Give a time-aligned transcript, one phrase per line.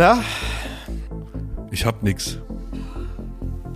[0.00, 0.24] Na,
[1.70, 2.38] Ich hab nix.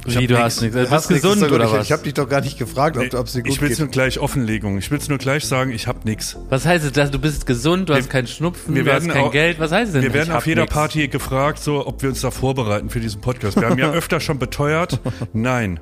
[0.07, 0.45] Ich Wie, du nix.
[0.45, 0.77] hast nichts.
[0.77, 1.75] Du bist nichts, gesund doch oder gut.
[1.79, 1.86] was?
[1.86, 3.79] Ich habe dich doch gar nicht gefragt, ob, ob es dir gut ich will's geht.
[3.80, 4.77] nur gleich Offenlegung.
[4.79, 6.36] Ich will's nur gleich sagen, ich hab nix.
[6.50, 9.09] was heißt es, dass du bist gesund, du Wir- hast keinen Schnupfen, wir du hast
[9.09, 9.59] kein auch- Geld?
[9.59, 10.03] Was heißt es denn?
[10.03, 10.75] Wir werden Ich auf jeder nix?
[10.75, 13.58] Party gefragt, so, ob wir uns da vorbereiten für diesen Podcast.
[13.58, 15.00] Wir haben ja öfter schon beteuert,
[15.32, 15.80] nein.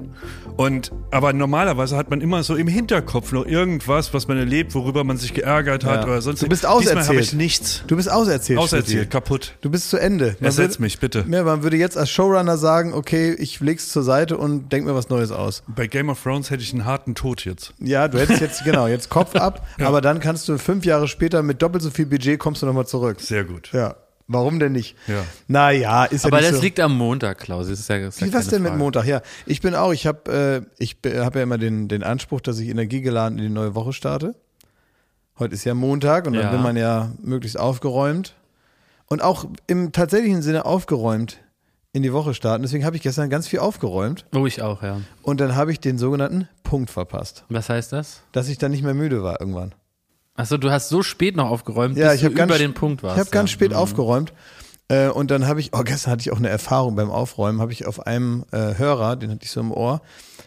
[0.57, 5.03] Und aber normalerweise hat man immer so im Hinterkopf noch irgendwas, was man erlebt, worüber
[5.03, 6.05] man sich geärgert hat Ja.
[6.05, 6.43] oder sonst.
[6.43, 7.21] Du bist Diesmal habe auserzählt.
[7.25, 7.83] ich nichts.
[7.87, 8.59] Du bist auserzählt.
[8.59, 9.55] Auserzählt, kaputt.
[9.63, 10.37] Du bist zu Ende.
[10.39, 11.25] Man Ersetz würde- mich, bitte.
[11.29, 14.95] Ja, man würde jetzt als Showrunner sagen, okay, ich leg's zur Seite und denk mir
[14.95, 15.63] was Neues aus.
[15.69, 17.75] Bei Game of Thrones hätte ich einen harten Tod jetzt.
[17.79, 21.43] Ja, du hättest jetzt, genau, jetzt Kopf ab, aber dann kannst du fünf Jahre später
[21.43, 23.21] mit doppelt so viel Budget kommst du nochmal zurück.
[23.21, 23.71] Sehr gut.
[23.73, 23.97] Ja.
[24.29, 24.97] Warum denn nicht?
[25.09, 25.25] Ja.
[25.49, 26.63] Naja, ist ja Aber nicht das so.
[26.63, 27.69] liegt am Montag, Klaus.
[27.69, 28.79] Ist ja, ist ja Wie was denn mit Frage.
[28.83, 29.05] Montag?
[29.07, 32.59] Ja, ich bin auch, ich habe äh, ich habe ja immer den, den Anspruch, dass
[32.59, 34.35] ich energiegeladen in die neue Woche starte.
[35.39, 36.53] Heute ist ja Montag und dann Ja.
[36.53, 38.35] will man ja möglichst aufgeräumt
[39.07, 41.39] und auch im tatsächlichen Sinne aufgeräumt
[41.93, 42.63] in die Woche starten.
[42.63, 45.01] Deswegen habe ich gestern ganz viel aufgeräumt Oh, ich auch, ja.
[45.23, 48.23] und dann habe ich den sogenannten Punkt verpasst, Was heißt das?
[48.33, 49.75] dass ich dann nicht mehr müde war irgendwann.
[50.35, 53.03] Achso, du hast so spät noch aufgeräumt, Ja, bis ich du ganz über den Punkt
[53.03, 53.17] warst.
[53.17, 53.55] Ich habe ganz ja.
[53.55, 53.77] spät Mhm.
[53.77, 54.33] aufgeräumt
[54.89, 57.73] äh, und dann habe ich, oh gestern hatte ich auch eine Erfahrung beim Aufräumen, habe
[57.73, 60.01] ich auf einem äh, Hörer, den hatte ich so im Ohr,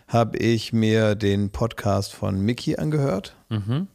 [0.08, 3.36] habe ich mir den Podcast von Mickey angehört.
[3.50, 3.88] Mhm.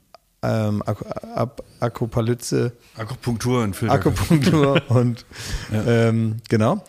[0.42, 1.04] Ähm, Ak
[1.34, 3.94] Ak Akupalyze, Akupunktur und Filter.
[3.94, 5.26] Akupunktur und
[5.86, 6.82] ähm, genau.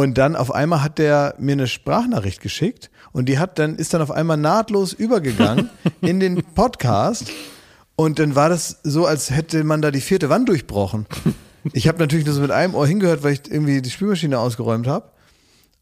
[0.00, 3.92] Und dann auf einmal hat der mir eine Sprachnachricht geschickt und die hat dann ist
[3.92, 5.68] dann auf einmal nahtlos übergegangen
[6.00, 7.30] in den Podcast
[7.96, 11.04] und dann war das so, als hätte man da die vierte Wand durchbrochen.
[11.74, 14.86] Ich habe natürlich nur so mit einem Ohr hingehört, weil ich irgendwie die Spülmaschine ausgeräumt
[14.86, 15.10] habe.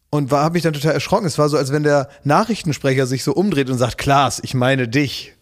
[0.09, 1.25] Und war habe mich dann total erschrocken.
[1.25, 4.89] Es war so, als wenn der Nachrichtensprecher sich so umdreht und sagt, Klaas, ich meine
[4.89, 5.33] dich.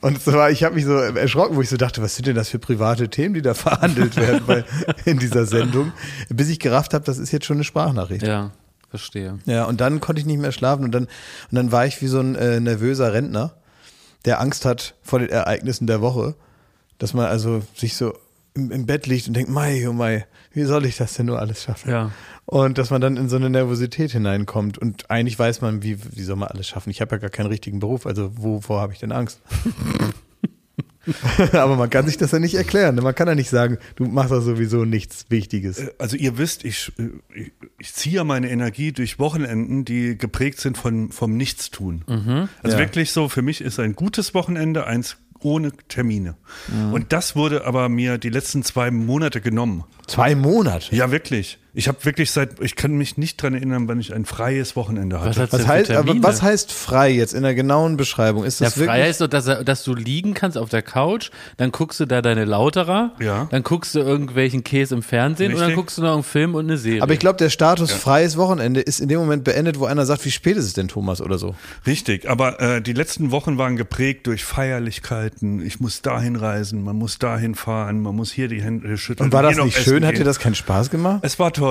[0.00, 2.36] Und es war, ich habe mich so erschrocken, wo ich so dachte, was sind denn
[2.36, 4.64] das für private Themen, die da verhandelt werden bei,
[5.04, 5.92] in dieser Sendung,
[6.28, 8.22] bis ich gerafft habe, das ist jetzt schon eine Sprachnachricht.
[8.22, 8.28] Ja.
[8.28, 8.50] Ja,
[8.90, 9.38] verstehe.
[9.66, 11.10] und dann konnte ich nicht mehr schlafen und dann, und
[11.52, 13.54] dann war ich wie so ein äh, nervöser Rentner,
[14.24, 16.34] der Angst hat vor den Ereignissen der Woche,
[16.98, 18.14] dass man also sich so
[18.54, 21.38] im, im Bett liegt und denkt, Mai, oh Mai, wie soll ich das denn nur
[21.38, 21.90] alles schaffen?
[21.90, 22.10] Ja.
[22.46, 24.78] Und dass man dann in so eine Nervosität hineinkommt.
[24.78, 26.90] Und eigentlich weiß man, wie, wie soll man alles schaffen.
[26.90, 29.40] Ich habe ja gar keinen richtigen Beruf, also wovor habe ich denn Angst?
[31.52, 32.94] Aber man kann sich das ja nicht erklären.
[32.96, 35.82] Man kann ja nicht sagen, du machst doch sowieso nichts Wichtiges.
[35.98, 40.60] Also ihr wisst, ich, äh, ich, ich ziehe ja meine Energie durch Wochenenden, die geprägt
[40.60, 42.04] sind von, vom Nichtstun.
[42.62, 42.82] Also Ja.
[42.82, 46.36] wirklich so, für mich ist ein gutes Wochenende eins ohne Termine.
[46.92, 49.84] Und das wurde aber mir die letzten zwei Monate genommen.
[50.06, 50.94] Zwei Monate.
[50.94, 51.58] Ja, wirklich.
[51.78, 55.20] Ich habe wirklich seit, ich kann mich nicht dran erinnern, wann ich ein freies Wochenende
[55.20, 55.38] hatte.
[55.40, 58.42] Was Was heißt, aber was heißt frei jetzt in der genauen Beschreibung?
[58.42, 59.04] Ist Ja, das frei wirklich?
[59.04, 62.20] heißt doch, dass, er- dass du liegen kannst auf der Couch, dann guckst du da
[62.20, 63.46] deine Lauterer, Ja.
[63.52, 65.76] dann guckst du irgendwelchen Käse im Fernsehen und dann Richtig.
[65.76, 67.00] guckst du noch einen Film und eine Serie.
[67.00, 70.24] Aber ich glaube, der Status freies Wochenende ist in dem Moment beendet, wo einer sagt,
[70.24, 71.54] wie spät ist es denn, Thomas, oder so.
[71.86, 75.64] Richtig, aber äh, die letzten Wochen waren geprägt durch Feierlichkeiten.
[75.64, 79.26] Ich muss dahin reisen, man muss dahin fahren, man muss hier die Hände schütteln.
[79.28, 80.04] Und war das nicht schön?
[80.04, 81.20] Hat dir das keinen Spaß gemacht?
[81.22, 81.67] Es war toll.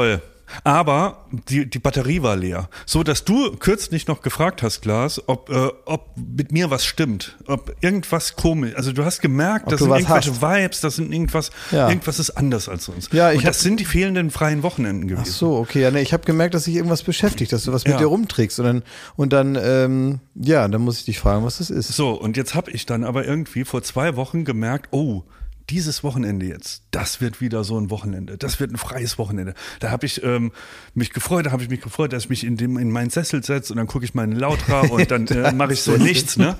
[0.63, 2.69] Aber die, die Batterie war leer.
[2.85, 7.35] So dass du kürzlich noch gefragt hast, Klaas, ob, äh, ob mit mir was stimmt.
[7.47, 8.73] Ob irgendwas komisch.
[8.75, 10.41] Also du hast gemerkt, Ob das du sind irgendwelche hast.
[10.41, 11.89] Vibes, das sind irgendwas, Ja.
[11.89, 13.11] irgendwas ist anders als sonst.
[13.11, 15.25] Ja, ich Und das sind die fehlenden freien Wochenenden gewesen.
[15.27, 15.81] Ach so, okay.
[15.81, 17.99] Ja, nee, ich habe gemerkt, dass sich irgendwas beschäftigt, dass du was mit Ja.
[17.99, 18.57] dir rumträgst.
[18.61, 18.83] Und dann,
[19.17, 21.89] und dann ähm, ja, dann muss ich dich fragen, was das ist.
[21.89, 25.23] So, und jetzt habe ich dann aber irgendwie vor zwei Wochen gemerkt, oh,
[25.69, 29.53] dieses Wochenende jetzt, das wird wieder so ein Wochenende, das wird ein freies Wochenende.
[29.79, 30.51] Da habe ich ähm,
[30.93, 33.43] mich gefreut, da habe ich mich gefreut, dass ich mich in, dem, in meinen Sessel
[33.43, 36.37] setze und dann gucke ich meine Lautra und dann äh, mache ich so nichts.
[36.37, 36.55] Ne?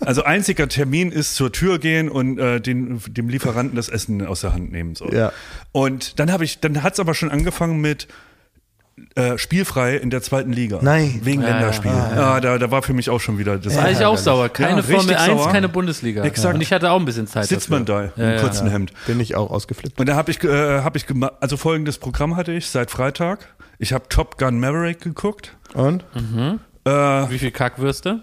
[0.00, 4.42] Also einziger Termin ist zur Tür gehen und äh, den, dem Lieferanten das Essen aus
[4.42, 4.94] der Hand nehmen.
[4.94, 5.10] So.
[5.10, 5.32] Ja.
[5.72, 8.06] Und dann habe ich, dann hat es aber schon angefangen mit
[9.16, 10.78] äh, spielfrei in der zweiten Liga.
[10.82, 11.20] Nein.
[11.24, 11.54] Wegen Ja, ja.
[11.56, 11.90] Länderspiel.
[11.90, 13.76] Ah, da, da war für mich auch schon wieder das.
[13.76, 14.48] war ich auch sauer.
[14.48, 15.52] Keine Ja, Formel richtig 1, sauer.
[15.52, 16.22] keine Bundesliga.
[16.24, 16.54] Exakt.
[16.54, 17.46] Und ich hatte auch ein bisschen Zeit.
[17.46, 17.76] sitzt dafür.
[17.78, 18.40] man da Ja, im ja.
[18.40, 18.92] kurzen Hemd.
[19.06, 19.98] Bin ich auch ausgeflippt.
[19.98, 23.48] Und da habe ich, äh, hab ich gemacht, also folgendes Programm hatte ich seit Freitag.
[23.78, 25.56] Ich habe Top Gun Maverick geguckt.
[25.74, 26.04] Und?
[26.84, 28.22] Äh, Wie viel Kackwürste?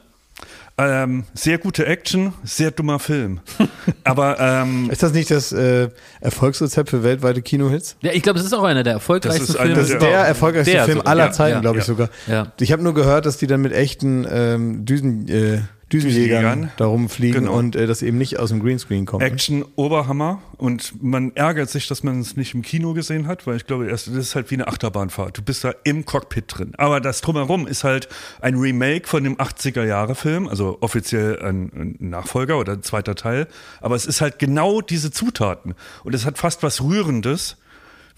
[0.90, 3.40] Ähm, sehr gute Action, sehr dummer Film.
[4.04, 5.90] Aber ähm, Ist das nicht das äh,
[6.22, 7.96] Erfolgsrezept für weltweite Kinohits?
[8.02, 9.76] Ja, ich glaube, es ist auch einer der erfolgreichsten Das Filme.
[9.76, 10.00] Das ist Ja.
[10.00, 11.12] der erfolgreichste Der Film sogar.
[11.12, 11.88] aller Ja, Zeiten, ja, glaube ich ja.
[11.88, 12.10] sogar.
[12.28, 12.52] Ja.
[12.60, 15.62] Ich habe nur gehört, dass die dann mit echten ähm, Düsen, äh,
[15.92, 16.72] Düsenjägern Düsenjägern.
[16.78, 17.58] da rumfliegen Genau.
[17.58, 19.24] und äh, das eben nicht aus dem Greenscreen kommt.
[19.24, 23.58] Action Oberhammer und man ärgert sich, dass man es nicht im Kino gesehen hat, weil
[23.58, 25.38] ich glaube, das ist halt wie eine Achterbahnfahrt.
[25.38, 26.74] Du bist da im Cockpit drin.
[26.78, 28.10] Aber das drumherum ist halt
[28.42, 31.72] ein Remake von dem 80er Jahre Film, also offiziell ein,
[32.02, 33.48] ein Nachfolger oder ein zweiter Teil.
[33.82, 37.58] Aber es ist halt genau diese Zutaten und es hat fast was Rührendes.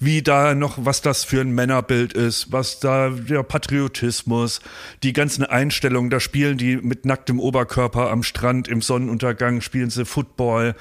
[0.05, 4.61] Wie da noch, was das für ein Männerbild ist, was da der Patriotismus,
[5.03, 10.05] die ganzen Einstellungen, da spielen die mit nacktem Oberkörper am Strand im Sonnenuntergang, spielen sie
[10.05, 10.75] Football.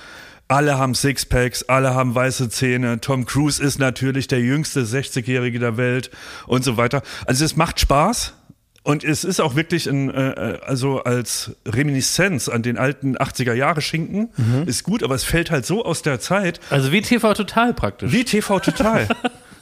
[0.49, 3.01] Alle haben Sixpacks, alle haben weiße Zähne.
[3.01, 6.11] Tom Cruise ist natürlich der jüngste 60-Jährige der Welt
[6.47, 7.03] und so weiter.
[7.27, 8.35] Also es macht Spaß.
[8.85, 13.81] Und es ist auch wirklich ein, äh, also als Reminiszenz an den alten 80er Jahre
[13.81, 14.31] Schinken,
[14.67, 18.11] ist gut, aber es fällt halt so aus der Zeit, Also wie TV Total praktisch.
[18.13, 19.07] wie TV Total.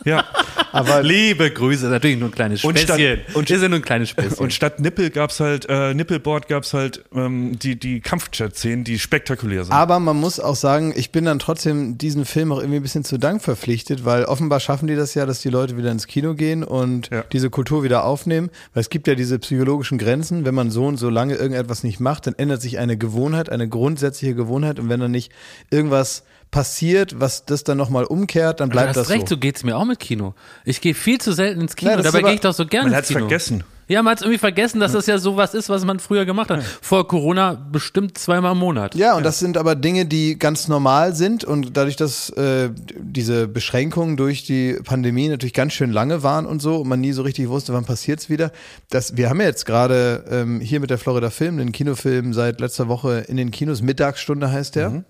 [0.05, 0.25] ja.
[0.73, 3.35] Aber Liebe Grüße, natürlich nur ein kleines Und statt- Späßchen.
[3.35, 4.39] und- wir sind nur ein kleines Späßchen.
[4.39, 9.65] Und statt Nippel gab's halt, äh, Nippelboard gab's halt ähm, die, die Kampfjet-Szenen, die spektakulär
[9.65, 9.73] sind.
[9.73, 13.03] Aber man muss auch sagen, ich bin dann trotzdem diesem Film auch irgendwie ein bisschen
[13.05, 16.35] zu Dank verpflichtet, weil offenbar schaffen die das ja, dass die Leute wieder ins Kino
[16.35, 17.25] gehen und Ja.
[17.33, 18.51] diese Kultur wieder aufnehmen.
[18.73, 21.99] Weil es gibt ja diese psychologischen Grenzen, wenn man so und so lange irgendetwas nicht
[21.99, 25.33] macht, dann ändert sich eine Gewohnheit, eine grundsätzliche Gewohnheit und wenn dann nicht
[25.71, 29.37] irgendwas passiert, was das dann nochmal umkehrt, dann du bleibt hast das recht, so.
[29.37, 30.35] so geht's mir auch mit Kino.
[30.65, 32.93] Ich gehe viel zu selten ins Kino, ist dabei gehe ich doch so gerne Man
[32.93, 33.21] ins hat's Kino.
[33.21, 33.65] vergessen.
[33.91, 36.63] Ja, man hat irgendwie vergessen, dass das ja sowas ist, was man früher gemacht hat.
[36.63, 38.95] Vor Corona bestimmt zweimal im Monat.
[38.95, 43.49] Ja, und das sind aber Dinge, die ganz normal sind und dadurch, dass äh, diese
[43.49, 47.23] Beschränkungen durch die Pandemie natürlich ganz schön lange waren und so und man nie so
[47.23, 48.53] richtig wusste, wann passiert's wieder.
[48.91, 52.61] Das, wir haben ja jetzt gerade ähm, hier mit der Florida Film, den Kinofilm seit
[52.61, 55.03] letzter Woche in den Kinos, Mittagsstunde heißt der.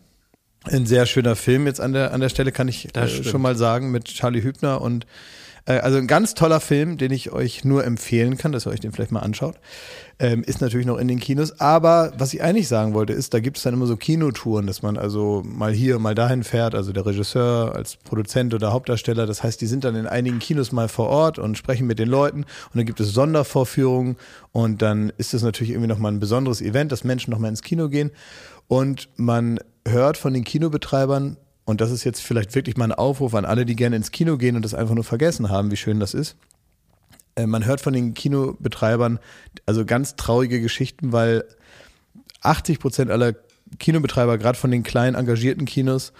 [0.64, 3.40] Ein sehr schöner Film jetzt an der, an der Stelle, kann ich Das äh, schon
[3.40, 5.06] mal sagen, mit Charlie Hübner und
[5.66, 8.80] äh, also ein ganz toller Film, den ich euch nur empfehlen kann, dass ihr euch
[8.80, 9.56] den vielleicht mal anschaut.
[10.18, 11.60] Ähm, ist natürlich noch in den Kinos.
[11.60, 14.82] Aber was ich eigentlich sagen wollte, ist, da gibt es dann immer so Kinotouren, dass
[14.82, 16.74] man also mal hier, mal dahin fährt.
[16.74, 19.26] Also der Regisseur als Produzent oder Hauptdarsteller.
[19.26, 22.08] Das heißt, die sind dann in einigen Kinos mal vor Ort und sprechen mit den
[22.08, 22.40] Leuten.
[22.40, 24.16] Und dann gibt es Sondervorführungen.
[24.52, 27.88] Und dann ist es natürlich irgendwie nochmal ein besonderes Event, dass Menschen nochmal ins Kino
[27.88, 28.10] gehen.
[28.70, 33.34] Und man hört von den Kinobetreibern, und das ist jetzt vielleicht wirklich mal ein Aufruf
[33.34, 35.99] an alle, die gerne ins Kino gehen und das einfach nur vergessen haben, wie schön
[35.99, 36.37] das ist.
[37.34, 39.19] Äh, Man hört von den Kinobetreibern
[39.67, 41.44] also ganz traurige Geschichten, weil
[42.43, 43.34] 80 Prozent aller
[43.81, 46.12] Kinobetreiber, gerade von den kleinen engagierten Kinos,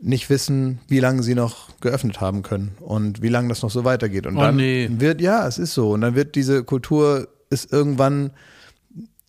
[0.00, 3.84] nicht wissen, wie lange sie noch geöffnet haben können und wie lange das noch so
[3.84, 4.26] weitergeht.
[4.26, 4.88] Und Oh, dann nee.
[4.90, 5.92] wird, ja, es ist so.
[5.92, 8.32] Und dann wird diese Kultur ist irgendwann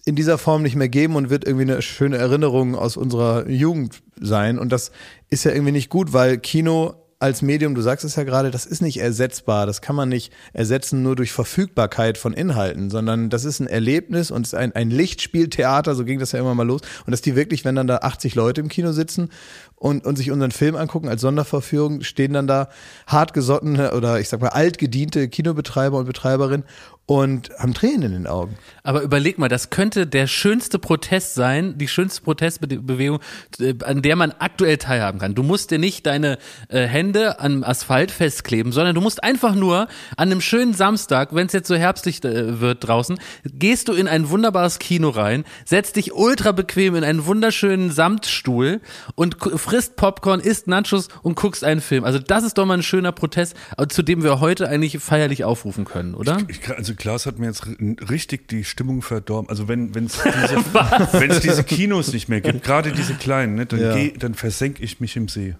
[0.07, 4.01] in dieser Form nicht mehr geben und wird irgendwie eine schöne Erinnerung aus unserer Jugend
[4.17, 4.57] sein.
[4.57, 4.91] Und das
[5.29, 8.65] ist ja irgendwie nicht gut, weil Kino als Medium, du sagst es ja gerade, das
[8.65, 9.65] ist nicht ersetzbar.
[9.65, 14.29] Das kann man nicht ersetzen nur durch Verfügbarkeit von Inhalten, sondern das ist ein Erlebnis
[14.29, 16.81] und ein, ein Lichtspieltheater, so ging das ja immer mal los.
[17.05, 19.29] Und dass die wirklich, wenn dann da 80 Leute im Kino sitzen
[19.75, 22.69] und, und sich unseren Film angucken als Sonderverführung, stehen dann da
[23.07, 26.65] hartgesottene oder ich sag mal altgediente Kinobetreiber und Betreiberinnen
[27.07, 28.57] und haben Tränen in den Augen.
[28.83, 33.19] Aber überleg mal, das könnte der schönste Protest sein, die schönste Protestbewegung,
[33.59, 35.33] äh, an der man aktuell teilhaben kann.
[35.33, 36.37] Du musst dir nicht deine
[36.67, 39.87] äh, Hände am Asphalt festkleben, sondern du musst einfach nur
[40.17, 44.09] an einem schönen Samstag, wenn es jetzt so herbstlich äh, wird draußen, gehst du in
[44.09, 48.81] ein wunderbares Kino rein, setzt dich ultra bequem in einen wunderschönen Samtstuhl
[49.15, 52.03] und frisst Popcorn, isst Nachos und guckst einen Film.
[52.03, 55.45] Also das ist doch mal ein schöner Protest, äh, zu dem wir heute eigentlich feierlich
[55.45, 56.39] aufrufen können, oder?
[56.49, 57.65] Ich, also Klaas hat mir jetzt
[58.09, 59.49] richtig die Stimmung verdorben.
[59.49, 60.19] Also wenn wenn es
[61.13, 63.93] diese, diese Kinos nicht mehr gibt, gerade diese kleinen, ne, dann, Ja.
[63.95, 65.55] geh, dann versenke ich mich im See.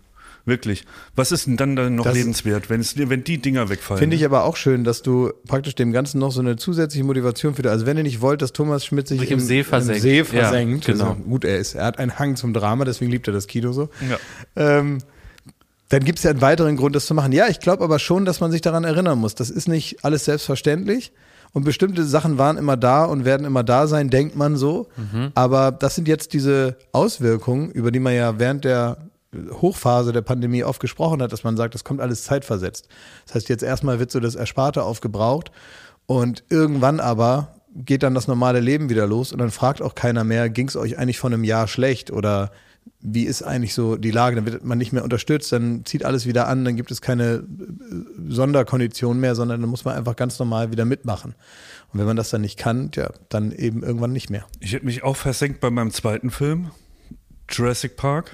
[0.45, 0.85] Wirklich.
[1.13, 2.81] Was ist denn dann, dann noch Das- lebenswert, wenn,
[3.25, 3.99] die Dinger wegfallen?
[3.99, 7.53] Finde ich aber auch schön, dass du praktisch dem Ganzen noch so eine zusätzliche Motivation
[7.53, 10.01] für Also wenn ihr nicht wollt, dass Thomas Schmidt sich, Sich im See versenkt.
[10.01, 11.09] See Ja, versenkt genau.
[11.09, 13.73] also gut, er ist, er hat einen Hang zum Drama, deswegen liebt er das Kino
[13.73, 13.89] so.
[14.09, 14.17] Ja.
[14.79, 14.99] Ähm,
[15.89, 17.31] dann gibt es ja einen weiteren Grund, das zu machen.
[17.31, 19.35] Ja, ich glaube aber schon, dass man sich daran erinnern muss.
[19.35, 21.13] Das ist nicht alles selbstverständlich.
[21.53, 24.89] Und bestimmte Sachen waren immer da und werden immer da sein, denkt man so.
[25.33, 28.97] Aber das sind jetzt diese Auswirkungen, über die man ja während der
[29.53, 32.87] Hochphase der Pandemie oft gesprochen hat, dass man sagt, das kommt alles zeitversetzt.
[33.25, 35.51] Das heißt, jetzt erstmal wird so das Ersparte aufgebraucht
[36.05, 40.23] und irgendwann aber geht dann das normale Leben wieder los und dann fragt auch keiner
[40.23, 42.51] mehr, ging es euch eigentlich vor einem Jahr schlecht oder
[42.99, 44.35] wie ist eigentlich so die Lage?
[44.35, 47.25] Dann wird man nicht mehr unterstützt, dann zieht alles wieder an, dann gibt es keine
[47.35, 47.43] äh,
[48.29, 51.35] Sonderkondition mehr, sondern dann muss man einfach ganz normal wieder mitmachen.
[51.93, 54.45] Und wenn man das dann nicht kann, ja, dann eben irgendwann nicht mehr.
[54.59, 56.71] Ich hätte mich auch versenkt bei meinem zweiten Film,
[57.49, 58.31] Jurassic Park.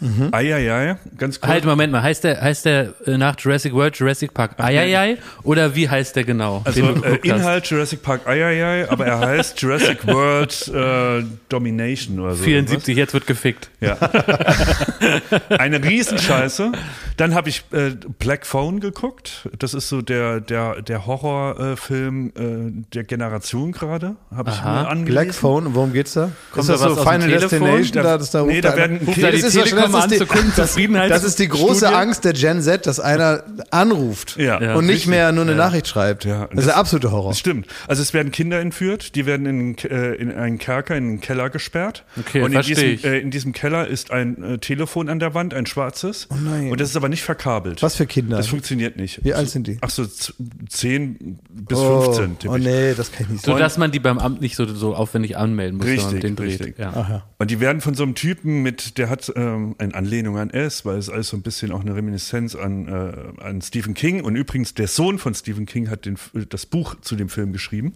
[0.00, 0.28] Mhm.
[0.32, 1.50] Eieiei, ganz kurz.
[1.50, 5.74] Halt, Moment mal, heißt der, heißt der äh, nach Jurassic World Jurassic Park Eieiei oder
[5.74, 6.62] wie heißt der genau?
[6.64, 7.24] Also äh, hast?
[7.24, 12.44] Inhalt Jurassic Park Eieiei, aber er heißt Jurassic World äh, Domination oder so.
[12.44, 13.70] 74, jetzt wird gefickt.
[13.80, 13.96] Ja.
[15.58, 16.72] Eine Riesenscheiße.
[17.16, 19.48] Dann habe ich äh, Black Phone geguckt.
[19.58, 24.14] Das ist so der, der, der Horrorfilm äh, der Generation gerade.
[24.34, 24.82] Habe ich Aha.
[24.82, 25.24] mir angelesen.
[25.24, 26.30] Black Phone, worum geht's da?
[26.52, 27.48] Kommt ist das da so was aus dem Final Telefon?
[27.48, 28.04] Destination?
[28.04, 30.16] Da, dass da nee, da werden da die das ist wahrscheinlich doch mal an die,
[30.18, 31.10] zur Kundenzufriedenheit.
[31.10, 31.94] Das, das ist die große Studie.
[31.94, 34.60] Angst der Gen Z, dass einer anruft Ja.
[34.60, 35.10] Ja, und nicht richtig.
[35.10, 36.24] mehr nur eine Nachricht schreibt.
[36.24, 37.30] Ja, das ist der absolute Horror.
[37.30, 37.66] Das stimmt.
[37.86, 41.50] Also es werden Kinder entführt, die werden in, äh, in einen Kerker, in einen Keller
[41.50, 42.04] gesperrt.
[42.18, 43.04] Okay, und in diesem, ich.
[43.04, 46.28] äh, in diesem Keller ist ein äh, Telefon an der Wand, ein schwarzes.
[46.30, 46.70] Oh nein.
[46.70, 47.82] Und das ist aber nicht verkabelt.
[47.82, 48.36] Was für Kinder?
[48.36, 49.24] Das funktioniert nicht.
[49.24, 49.78] Wie alt sind die?
[49.80, 50.34] Ach so, z-
[50.68, 52.38] 10 bis oh, 15.
[52.38, 53.60] tippe oh nee, das kann ich nicht So, sagen.
[53.60, 56.60] dass man die beim Amt nicht so, so aufwendig anmelden muss, Richtig, den dreht.
[56.60, 56.78] richtig.
[56.78, 56.92] Ja.
[56.94, 57.22] Ach ja.
[57.38, 60.84] Und die werden von so einem Typen mit, der hat ähm, eine Anlehnung an S,
[60.84, 64.22] weil es alles so ein bisschen auch eine Reminiszenz an, äh, an Stephen King.
[64.22, 66.18] Und übrigens, der Sohn von Stephen King hat den,
[66.48, 67.94] das Buch zu dem Film geschrieben.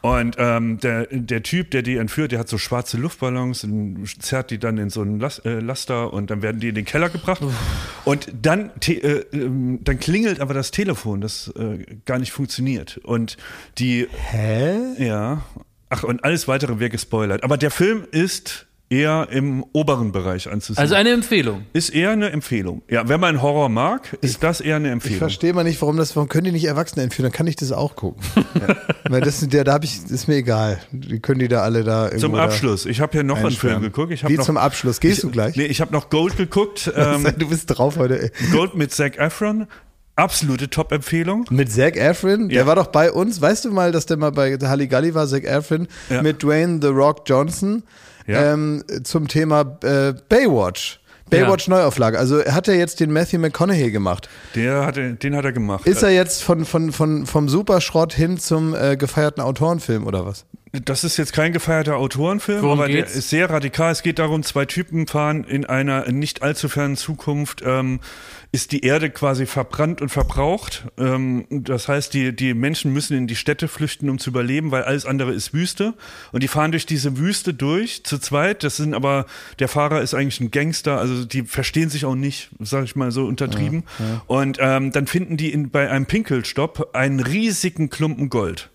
[0.00, 4.50] Und ähm, der, der Typ, der die entführt, der hat so schwarze Luftballons und zerrt
[4.50, 7.08] die dann in so einen Las äh, Laster und dann werden die in den Keller
[7.08, 7.42] gebracht.
[8.04, 8.96] Und dann, äh,
[9.32, 12.98] ähm, dann klingelt aber das Telefon, das äh, gar nicht funktioniert.
[12.98, 13.36] Und
[13.78, 14.78] die Hä?
[14.98, 15.42] ja.
[15.88, 17.44] Ach, und alles weitere wäre gespoilert.
[17.44, 20.78] Aber der Film ist eher im oberen Bereich anzusehen.
[20.82, 21.64] Also eine Empfehlung.
[21.72, 22.82] ist eher eine Empfehlung.
[22.90, 25.18] Ja, wenn man Horror mag, ist das eher eine Ich Empfehlung.
[25.18, 27.24] verstehe mal nicht, warum das, warum können die nicht Erwachsene entführen?
[27.30, 28.22] Dann kann ich das auch gucken.
[29.08, 30.78] Weil das sind der, da habe ich, ist mir egal.
[30.92, 32.84] Die können die da alle da irgendwo Zum Abschluss.
[32.86, 34.12] Ich habe hier noch einen Film geguckt.
[34.12, 35.00] Ich Wie noch, zum Abschluss?
[35.00, 35.56] Gehst ich, du gleich?
[35.56, 36.90] Nee, ich habe noch Gold geguckt.
[37.02, 38.22] Ähm, du bist drauf heute.
[38.22, 38.30] Ey.
[38.52, 39.66] Gold mit Zac Efron.
[40.14, 41.46] Absolute Top-Empfehlung.
[41.50, 42.66] Mit Zac Efron, der Ja.
[42.66, 43.40] war doch bei uns.
[43.40, 46.20] Weißt du mal, dass der mal bei Halligalli war, Zac Efron, Ja.
[46.22, 47.82] mit Dwayne The Rock Johnson
[48.26, 48.52] Ja.
[48.52, 51.00] ähm, zum Thema äh, Baywatch.
[51.30, 52.18] Baywatch Neuauflage.
[52.18, 54.28] Also er hat ja jetzt den Matthew McConaughey gemacht.
[54.54, 55.86] Der hat, den hat er gemacht.
[55.86, 60.44] Ist er jetzt von, von, von, vom Superschrott hin zum äh, gefeierten Autorenfilm oder was?
[60.84, 63.12] Das ist jetzt kein gefeierter Autorenfilm, Worum aber geht's?
[63.12, 63.92] der ist sehr radikal.
[63.92, 68.00] Es geht darum, zwei Typen fahren in einer nicht allzu fernen Zukunft, ähm,
[68.54, 70.84] ist die Erde quasi verbrannt und verbraucht.
[70.98, 74.82] Ähm, das heißt, die, die Menschen müssen in die Städte flüchten, um zu überleben, weil
[74.84, 75.94] alles andere ist Wüste.
[76.32, 78.62] Und die fahren durch diese Wüste durch, zu zweit.
[78.62, 79.24] Das sind aber,
[79.58, 83.10] der Fahrer ist eigentlich ein Gangster, also die verstehen sich auch nicht, sag ich mal
[83.10, 83.84] so untertrieben.
[84.26, 88.68] Und ähm, dann finden die in, bei einem Pinkelstopp einen riesigen Klumpen Gold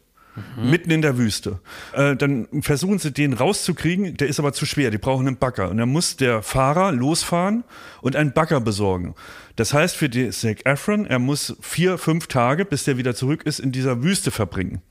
[0.55, 1.59] mitten in der Wüste.
[1.93, 5.69] Äh, dann versuchen sie den rauszukriegen, der ist aber zu schwer, die brauchen einen Bagger.
[5.69, 7.63] Und dann muss der Fahrer losfahren
[8.01, 9.15] und einen Bagger besorgen.
[9.57, 13.43] Das heißt für die Zac Efron, er muss vier, fünf Tage, bis der wieder zurück
[13.43, 14.81] ist, in dieser Wüste verbringen.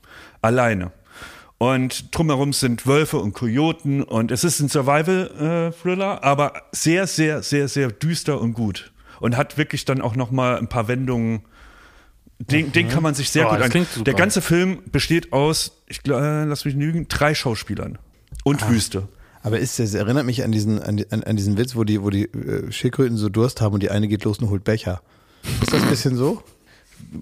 [0.41, 0.91] Alleine.
[1.57, 7.67] Und drumherum sind Wölfe und Kojoten und es ist ein Survival-Thriller, aber sehr, sehr, sehr,
[7.67, 8.91] sehr düster und gut.
[9.19, 11.41] Und hat wirklich dann auch noch mal ein paar Wendungen.
[12.39, 13.87] Den, den kann man sich sehr Oh, gut an.
[14.03, 17.97] Der ganze Film besteht aus, ich glaub, äh, lass mich lügen, drei Schauspielern
[18.43, 18.69] und Ah.
[18.69, 19.07] Wüste.
[19.43, 22.25] Aber ist das erinnert mich an diesen, an, an, diesen Witz, wo die, wo die
[22.25, 25.01] äh, Schildkröten so Durst haben und die eine geht los und holt Becher.
[25.61, 26.41] Ist das ein bisschen so?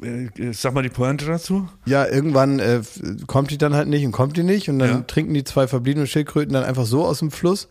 [0.01, 1.67] Äh, Sag mal die Pointe dazu.
[1.86, 2.81] Ja, irgendwann äh,
[3.27, 5.00] kommt die dann halt nicht und kommt die nicht und dann Ja.
[5.01, 7.67] trinken die zwei verbliebenen Schildkröten dann einfach so aus dem Fluss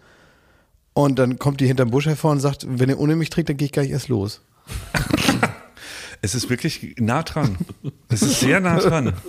[0.92, 3.56] und dann kommt die hinterm Busch hervor und sagt, wenn ihr ohne mich trinkt, dann
[3.56, 4.42] gehe ich gar nicht erst los.
[6.24, 7.58] Es ist wirklich nah dran.
[8.08, 9.12] Es ist sehr nah dran.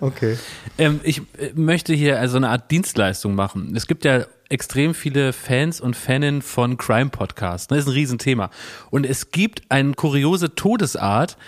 [0.00, 0.36] Okay.
[0.76, 3.74] Ähm, ich äh, möchte hier also eine Art Dienstleistung machen.
[3.74, 7.66] Es gibt ja extrem viele Fans und Faninnen von Crime-Podcasts.
[7.66, 8.50] Das ist ein Riesenthema.
[8.90, 11.38] Und es gibt eine kuriose Todesart,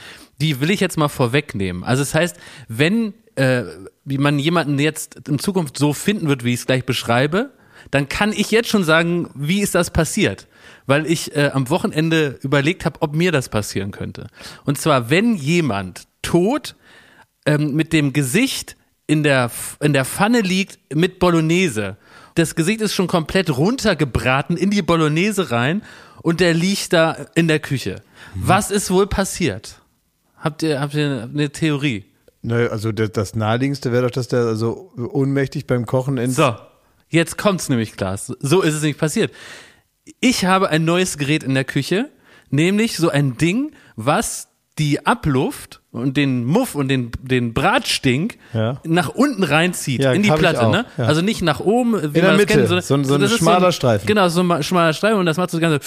[0.41, 1.85] die will ich jetzt mal vorwegnehmen.
[1.85, 3.65] Also es heißt, wenn äh,
[4.07, 7.51] wie man jemanden jetzt in Zukunft so finden wird, wie ich es gleich beschreibe,
[7.91, 10.47] dann kann ich jetzt schon sagen, wie ist das passiert?
[10.91, 14.27] Weil ich äh, am Wochenende überlegt habe, ob mir das passieren könnte.
[14.65, 16.75] Und zwar, wenn jemand tot
[17.47, 21.97] ähm, mit dem Gesicht in der, in der Pfanne liegt mit Bolognese.
[22.37, 25.83] Das Gesicht ist schon komplett runtergebraten in die Bolognese rein
[26.23, 28.03] und der liegt da in der Küche.
[28.37, 29.81] Was ist wohl passiert?
[30.37, 32.05] Habt ihr, habt ihr eine Theorie?
[32.43, 36.55] Nö, also das, das naheliegendste wäre doch, dass der also ohnmächtig beim Kochen ins So,
[37.09, 38.33] jetzt kommt's nämlich, Klaas.
[38.39, 39.33] So ist es nicht passiert.
[40.21, 42.11] Ich habe ein neues Gerät in der Küche,
[42.51, 44.49] nämlich so ein Ding, was
[44.79, 48.81] die Abluft und den Muff und den, den Bratstink Ja.
[48.85, 50.87] nach unten reinzieht Ja, in die Platte, ne?
[50.97, 51.05] ja.
[51.05, 53.33] Also nicht nach oben, wie der man Mitte, das kennt, so ein- so ein das
[53.33, 54.07] ist schmaler Streifen.
[54.07, 55.87] Genau, so ein ma- schmaler Streifen und das macht so das ganze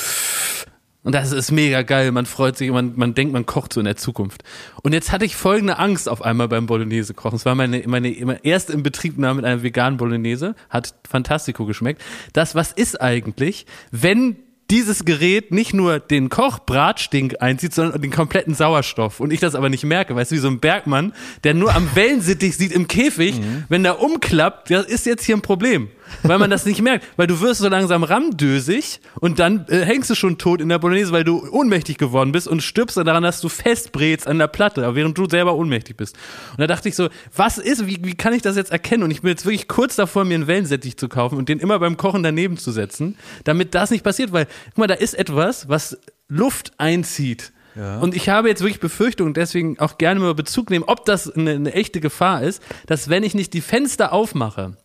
[1.04, 2.12] und das ist mega geil.
[2.12, 4.44] Man freut sich, man, man denkt, man kocht so in der Zukunft.
[4.84, 7.36] Und jetzt hatte ich folgende Angst auf einmal beim Bolognese kochen.
[7.36, 10.56] Es war meine, meine, meine erste Inbetriebnahme mit einer veganen Bolognese.
[10.70, 12.02] Hat fantastico geschmeckt.
[12.32, 14.38] Das, was ist eigentlich, wenn
[14.72, 19.20] dieses Gerät nicht nur den Kochbratstink einzieht, sondern den kompletten Sauerstoff.
[19.20, 21.90] Und ich das aber nicht merke, weißt du, wie so ein Bergmann, der nur am
[21.96, 23.36] Wellensittich sieht im Käfig,
[23.70, 25.90] wenn der umklappt, das ist jetzt hier ein Problem.
[26.24, 30.10] Weil man das nicht merkt, weil du wirst so langsam ramdösig und dann äh, hängst
[30.10, 33.24] du schon tot in der Bolognese, weil du ohnmächtig geworden bist und stirbst dann daran,
[33.24, 36.18] dass du festbrätst an der Platte, während du selber ohnmächtig bist.
[36.52, 39.04] Und da dachte ich so, was ist, wie, wie kann ich das jetzt erkennen?
[39.04, 41.80] Und ich bin jetzt wirklich kurz davor, mir einen Wellensättich zu kaufen und den immer
[41.80, 45.70] beim Kochen daneben zu setzen, damit das nicht passiert, weil, guck mal, da ist etwas,
[45.70, 47.54] was Luft einzieht.
[47.76, 48.00] Ja.
[48.00, 51.52] Und ich habe jetzt wirklich Befürchtungen, deswegen auch gerne mal Bezug nehmen, ob das eine,
[51.52, 54.78] eine echte Gefahr ist, dass wenn ich nicht die Fenster aufmache,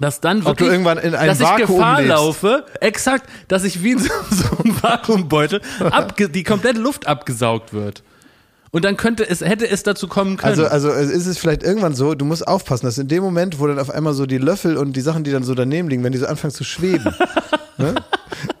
[0.00, 2.08] dass dann Ob wirklich, du irgendwann in ein dass ich Vakuum Gefahr lebst.
[2.08, 5.60] laufe, exakt, dass ich wie in so, so einem Vakuumbeutel
[6.34, 8.02] die komplette Luft abgesaugt wird.
[8.72, 10.50] Und dann könnte es, hätte es dazu kommen können.
[10.50, 13.58] Also, also es ist es vielleicht irgendwann so, du musst aufpassen, dass in dem Moment,
[13.58, 16.04] wo dann auf einmal so die Löffel und die Sachen, die dann so daneben liegen,
[16.04, 17.12] wenn die so anfangen zu schweben,
[17.80, 17.94] ne?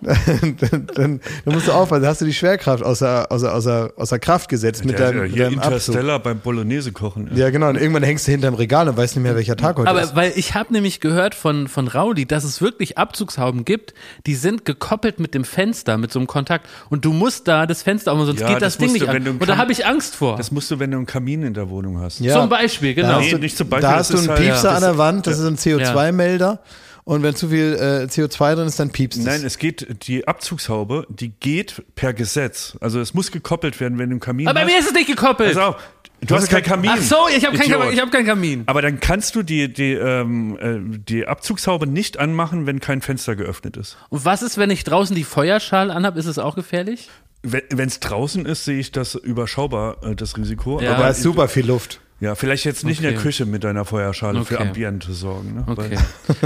[0.00, 4.18] dann, dann, dann musst du aufpassen, dann hast du die Schwerkraft außer, außer, außer, außer
[4.18, 5.72] Kraft gesetzt mit deinem, hier deinem Abzug.
[5.72, 7.30] Interstellar beim Bolognese kochen.
[7.34, 7.68] Ja, genau.
[7.68, 10.10] Und irgendwann hängst du hinterm Regal und weißt nicht mehr, welcher Tag heute ist.
[10.10, 13.94] Aber weil ich habe nämlich gehört von, von Rauli, dass es wirklich Abzugshauben gibt,
[14.26, 16.66] die sind gekoppelt mit dem Fenster, mit so einem Kontakt.
[16.88, 19.10] Und du musst da das Fenster aufmachen, sonst Ja, geht das, das Ding nicht du,
[19.10, 19.28] an.
[19.28, 20.36] Und da habe ich Angst vor.
[20.36, 22.20] Das musst du, wenn du einen Kamin in der Wohnung hast.
[22.20, 22.34] Ja.
[22.40, 23.14] Zum Beispiel, Da genau.
[23.14, 24.98] hast Nee, du, nicht zum Beispiel, da hast du einen halt- Piepser ja, an der
[24.98, 26.60] Wand, das ist ein CO2-Melder.
[27.04, 29.24] Und wenn zu viel äh, CO2 drin ist, dann piepst es.
[29.24, 32.76] Nein, es geht, die Abzugshaube, die geht per Gesetz.
[32.80, 34.72] Also es muss gekoppelt werden, wenn du einen Kamin Aber bei hast.
[34.72, 35.54] mir ist es nicht gekoppelt.
[35.54, 35.76] Pass auf,
[36.20, 36.90] du hast keinen Kamin.
[36.94, 37.70] Ach so, ich habe keinen.
[37.70, 37.92] Kamin.
[37.92, 38.62] Ich hab keinen Kamin.
[38.66, 43.34] Aber dann kannst du die, die, ähm, äh, die Abzugshaube nicht anmachen, wenn kein Fenster
[43.36, 43.96] geöffnet ist.
[44.10, 46.16] Und was ist, wenn ich draußen die Feuerschale anhab?
[46.16, 47.08] Ist es auch gefährlich?
[47.42, 50.80] Wenn es draußen ist, sehe ich das überschaubar, äh, das Risiko.
[50.80, 50.90] Ja.
[50.90, 52.00] da Aber ist super viel Luft.
[52.20, 53.22] Ja, vielleicht jetzt nicht in der Okay.
[53.22, 54.66] Küche mit deiner Feuerschale für Okay.
[54.68, 55.54] Ambiente sorgen.
[55.54, 55.64] Ne?
[55.66, 55.96] Okay.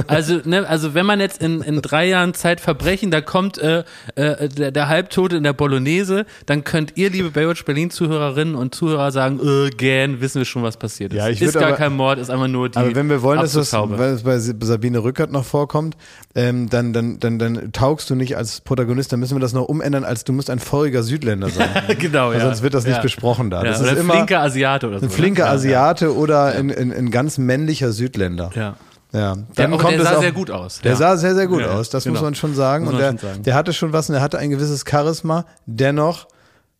[0.06, 3.84] Also, ne, also wenn man jetzt in, in drei Jahren Zeit verbrechen, da kommt äh,
[4.14, 8.74] äh, der, der Halbtote in der Bolognese, dann könnt ihr, liebe Baywatch Berlin Zuhörerinnen und
[8.74, 11.18] Zuhörer sagen, äh, gern, wissen wir schon, was passiert ist.
[11.18, 13.40] Ja, ich ist gar aber- kein Mord, ist einfach nur die Aber wenn wir wollen,
[13.40, 15.96] dass weil es bei Sabine Rückert noch vorkommt,
[16.34, 19.64] ähm, dann, dann, dann, dann taugst du nicht als Protagonist, dann müssen wir das noch
[19.64, 21.68] umändern, als du musst ein feuriger Südländer sein.
[21.98, 22.40] genau, ja.
[22.40, 23.02] sonst wird das nicht ja.
[23.02, 23.58] besprochen da.
[23.62, 25.06] Ja, Das oder ist ein immer flinker Asiate oder so.
[25.06, 25.70] ein flinker ne?
[25.72, 28.50] Ja, Asiate oder ein, ein, ein ganz männlicher Südländer.
[28.54, 28.76] Ja.
[29.12, 30.80] Ja, Der, dann auch, kommt der sah auch, sehr gut aus.
[30.80, 30.96] Der ja.
[30.96, 32.14] sah sehr, sehr gut Ja, aus, das genau.
[32.14, 32.88] muss man schon sagen.
[32.88, 33.42] Und der, schon sagen.
[33.44, 36.26] der hatte schon was und er hatte ein gewisses Charisma, dennoch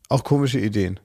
[0.08, 0.98] auch komische Ideen.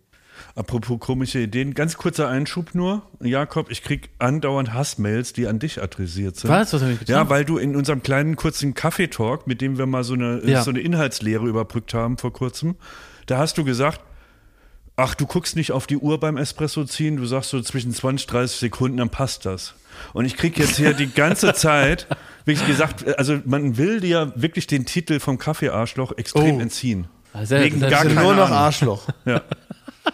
[0.56, 3.04] Apropos komische Ideen, ganz kurzer Einschub nur.
[3.22, 6.50] Jakob, ich krieg andauernd Hassmails, die an dich adressiert sind.
[6.50, 6.74] Was?
[6.74, 7.16] Was hab ich getan?
[7.16, 10.64] Ja, weil du in unserem kleinen kurzen Kaffeetalk, mit dem wir mal so eine, Ja.
[10.64, 12.76] so eine Inhaltslehre überbrückt haben vor kurzem,
[13.28, 14.02] da hast du gesagt,
[15.00, 18.28] ach, du guckst nicht auf die Uhr beim Espresso ziehen, du sagst so zwischen 20,
[18.28, 19.74] 30 Sekunden, dann passt das.
[20.14, 22.08] Und ich krieg jetzt hier die ganze Zeit,
[22.46, 26.60] wirklich gesagt, also man will dir wirklich den Titel vom Kaffeearschloch extrem Oh.
[26.62, 27.08] entziehen.
[27.34, 28.58] Also, Wegen gar Nur noch Ahnung.
[28.58, 29.08] Arschloch.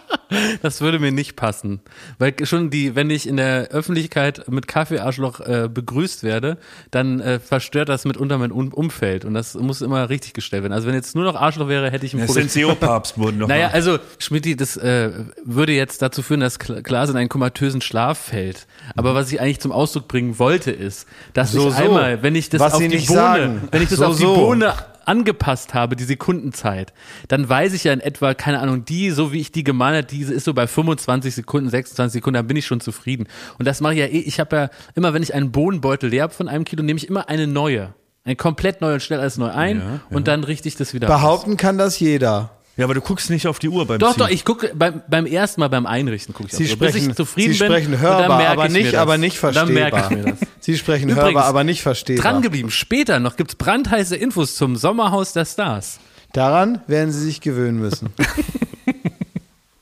[0.60, 1.80] Das würde mir nicht passen.
[2.18, 6.58] Weil schon die, wenn ich in der Öffentlichkeit mit Kaffeearschloch äh, begrüßt werde,
[6.90, 9.24] dann äh, verstört das mitunter mein um Umfeld.
[9.24, 10.72] Und das muss immer richtig gestellt werden.
[10.72, 12.48] Also wenn jetzt nur noch Arschloch wäre, hätte ich ein Der Problem.
[12.48, 13.74] Senseo-Papst wurden noch Naja, mal.
[13.74, 15.10] also Schmidti, das äh,
[15.44, 18.66] würde jetzt dazu führen, dass Kla- Klaas in einen komatösen Schlaf fällt.
[18.96, 22.48] Aber was ich eigentlich zum Ausdruck bringen wollte, ist, dass So, ich einmal, wenn ich
[22.48, 23.68] das Was auf die Bohne, sagen.
[23.70, 24.24] wenn ich das So, auf die.
[24.24, 24.74] Bohne
[25.06, 26.92] angepasst habe, die Sekundenzeit,
[27.28, 30.06] dann weiß ich ja in etwa, keine Ahnung, die, so wie ich die gemahlen habe,
[30.06, 33.26] diese ist so bei 25 Sekunden, 26 Sekunden, dann bin ich schon zufrieden.
[33.58, 36.24] Und das mache ich ja eh, ich habe ja immer, wenn ich einen Bohnenbeutel leer
[36.24, 37.94] habe von einem Kilo, nehme ich immer eine neue.
[38.24, 41.08] Eine komplett neue und stelle alles neu ein Ja, und dann richte ich das wieder
[41.08, 41.20] aus.
[41.20, 42.55] Behaupten kann das jeder.
[42.76, 44.18] Ja, aber du guckst nicht auf die Uhr beim Doch, Ziehen.
[44.18, 46.90] doch, ich gucke beim, beim ersten Mal beim Einrichten gucke ich Sie auf Uhr, bis
[46.90, 47.68] sprechen, ich zufrieden Sie bin.
[47.68, 50.10] sprechen hörbar, merke aber nicht, aber nicht Dann merke verstehbar.
[50.10, 50.48] ich mir das.
[50.60, 52.32] Sie sprechen Übrigens, hörbar, aber nicht verstehbar.
[52.32, 52.70] Dran geblieben.
[52.70, 56.00] Später noch gibt's brandheiße Infos zum Sommerhaus der Stars.
[56.34, 58.10] Daran werden Sie sich gewöhnen müssen.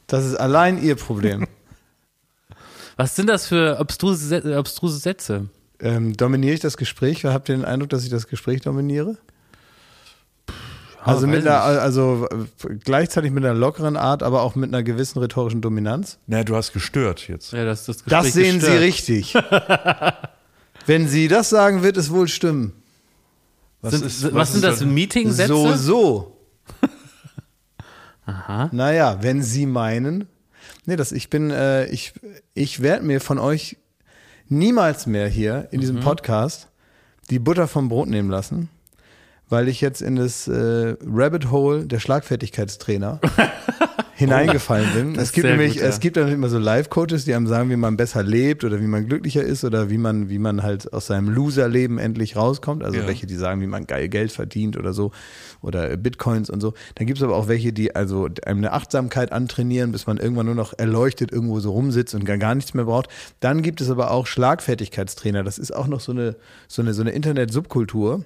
[0.07, 1.47] Das ist allein Ihr Problem.
[2.97, 5.49] Was sind das für obstruse, obstruse Sätze?
[5.81, 7.25] Ähm, dominiere ich das Gespräch?
[7.25, 9.17] Habt ihr den Eindruck, dass ich das Gespräch dominiere?
[11.07, 14.83] Also, weiß mit einer, also äh, gleichzeitig mit einer lockeren Art, aber auch mit einer
[14.83, 16.19] gewissen rhetorischen Dominanz.
[16.27, 17.53] Na, du hast gestört jetzt.
[17.53, 18.81] Ja, das, das, Das sehen Sie gestört.
[18.81, 19.35] richtig.
[20.87, 22.73] Wenn Sie das sagen, wird es wohl stimmen.
[23.81, 24.81] Was, Sind, was, sind das?
[24.83, 25.49] Meeting-Sätze?
[25.49, 26.37] So, so.
[28.27, 28.71] Aha.
[28.73, 30.27] Naja, wenn Sie meinen,
[30.87, 32.15] nee, das, ich bin, äh, ich,
[32.55, 33.77] ich werde mir von euch
[34.49, 35.81] niemals mehr hier in Mhm.
[35.81, 36.69] diesem Podcast
[37.31, 38.69] die Butter vom Brot nehmen lassen,
[39.49, 43.21] weil ich jetzt in das äh, Rabbit Hole der Schlagfertigkeitstrainer
[44.17, 45.15] hineingefallen bin.
[45.15, 45.89] Das Es gibt nämlich, gut, ja.
[45.89, 48.87] es gibt dann immer so Live-Coaches, die einem sagen, wie man besser lebt oder wie
[48.87, 52.85] man glücklicher ist oder wie man, wie man halt aus seinem Loser-Leben endlich rauskommt.
[52.85, 53.07] Also Ja.
[53.07, 55.11] welche, die sagen, wie man geil Geld verdient oder so
[55.61, 56.75] oder äh, Bitcoins und so.
[56.95, 60.47] Dann gibt es aber auch welche, die also einem eine Achtsamkeit antrainieren, bis man irgendwann
[60.47, 63.09] nur noch erleuchtet irgendwo so rumsitzt und gar, gar nichts mehr braucht.
[63.41, 65.43] Dann gibt es aber auch Schlagfertigkeitstrainer.
[65.43, 66.37] Das ist auch noch so eine,
[66.69, 68.25] so eine, so eine Internet-Subkultur.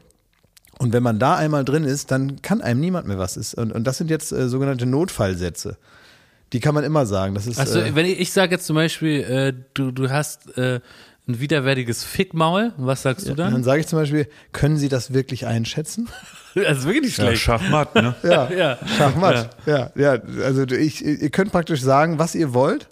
[0.79, 3.55] Und wenn man da einmal drin ist, dann kann einem niemand mehr was ist.
[3.55, 5.77] Und, und das sind jetzt äh, sogenannte Notfallsätze.
[6.53, 7.35] Die kann man immer sagen.
[7.35, 10.57] Das ist Also, äh, wenn ich, ich sage jetzt zum Beispiel, äh, du, du hast
[10.57, 10.81] äh,
[11.27, 13.65] ein widerwärtiges Fickmaul, was sagst du dann dann?
[13.65, 16.09] sage ich zum Beispiel, können Sie das wirklich einschätzen?
[16.55, 17.43] Das ist wirklich nicht Ja, schlecht.
[17.43, 18.15] Schachmatt, ne?
[18.25, 18.79] Ja, Ja.
[18.97, 19.51] Schachmatt.
[19.67, 20.19] Ja, ja.
[20.43, 22.89] Also ich, ihr könnt praktisch sagen, was ihr wollt.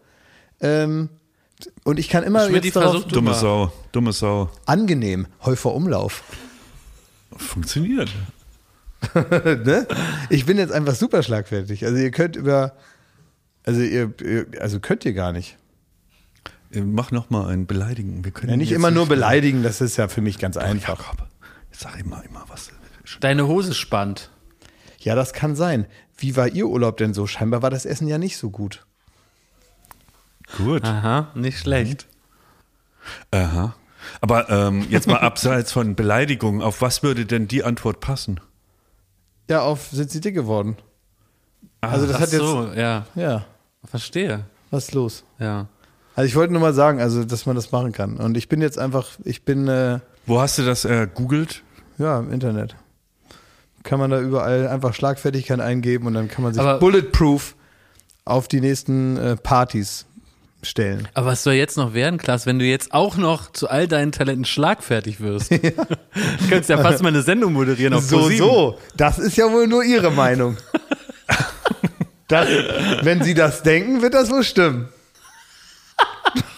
[0.61, 1.09] Ähm,
[1.83, 3.35] und ich kann immer Ich will die jetzt darauf Dumme.
[3.35, 4.51] Sau, dumme Sau.
[4.67, 6.23] angenehm, Häufer Umlauf.
[7.39, 8.11] Funktioniert.
[9.15, 9.87] ne?
[10.31, 11.85] Ich bin jetzt einfach super schlagfertig.
[11.85, 12.73] Also ihr könnt über,
[13.65, 14.13] also ihr,
[14.61, 15.57] also könnt ihr gar nicht.
[16.73, 18.25] Äh, Mach noch mal ein Beleidigen.
[18.25, 20.99] Wir können Ja, nicht immer nur nicht- beleidigen, das ist ja für mich ganz einfach.
[21.01, 21.29] Jakob,
[21.71, 22.71] jetzt sag immer, immer was.
[23.21, 24.31] Deine Hose spannt.
[24.99, 25.87] Ja, das kann sein.
[26.19, 27.27] Wie war Ihr Urlaub denn so?
[27.27, 28.85] Scheinbar war das Essen ja nicht so gut.
[30.57, 30.83] Gut.
[30.85, 32.07] Aha, nicht schlecht.
[33.31, 33.75] Aha.
[34.21, 38.41] Aber ähm, jetzt mal abseits von Beleidigungen, auf was würde denn die Antwort passen?
[39.49, 40.77] Ja, auf sind Sie dick geworden.
[41.81, 43.45] Also das Ach hat jetzt, so, ja, ja,
[43.85, 44.45] verstehe.
[44.71, 45.25] was ist los?
[45.39, 45.67] Ja.
[46.17, 48.17] Also ich wollte nur mal sagen, also dass man das machen kann.
[48.17, 51.63] Und ich bin jetzt einfach, ich bin äh, Wo hast du das äh, googelt?
[51.99, 52.75] ja im Internet.
[53.83, 57.55] Kann man da überall einfach Schlagfertigkeit eingeben und dann kann man sich Aber- bulletproof
[58.25, 60.07] auf die nächsten äh, Partys
[60.69, 61.09] stellen.
[61.15, 64.13] Aber was soll jetzt noch werden, Klaas, wenn du jetzt auch noch zu all deinen
[64.13, 65.51] Talenten schlagfertig wirst?
[66.41, 68.79] Du könntest ja fast mal eine Sendung moderieren auf So, so.
[68.97, 70.57] Das ist ja wohl nur Ihre Meinung.
[72.29, 72.49] Das,
[73.03, 74.89] wenn Sie das denken, wird das wohl stimmen.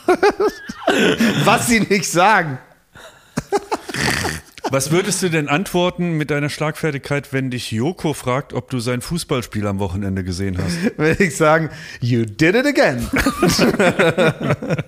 [1.45, 2.59] Was Sie nicht sagen.
[4.71, 9.01] Was würdest du denn antworten mit deiner Schlagfertigkeit, wenn dich Joko fragt, ob du sein
[9.01, 10.99] Fußballspiel am Wochenende gesehen hast?
[10.99, 13.09] Würde ich sagen, you did it again.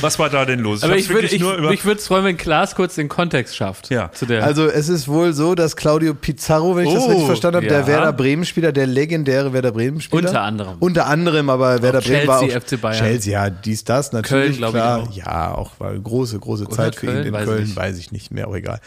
[0.00, 0.82] Was war da denn los?
[0.82, 3.90] Aber hab's ich würde ich, mich würde es freuen, wenn Klaas kurz den Kontext schafft.
[3.90, 4.10] Ja.
[4.12, 4.44] Zu der.
[4.44, 7.66] Also es ist wohl so, dass Claudio Pizarro, wenn ich das Oh, richtig verstanden habe,
[7.66, 7.86] der ja.
[7.86, 10.28] Werder Bremen-Spieler, der legendäre Werder Bremen-Spieler.
[10.28, 10.76] Unter anderem.
[10.80, 12.98] Unter anderem, aber Werder Bremen war auch Chelsea, FC Bayern.
[13.04, 15.02] Chelsea, ja, dies, das, natürlich, Köln, glaub ich, klar.
[15.02, 15.12] auch.
[15.12, 17.76] Ja, auch war eine große, große Zeit für Köln, ihn in weiß ich Köln, nicht.
[17.76, 18.80] weiß ich nicht mehr, auch egal.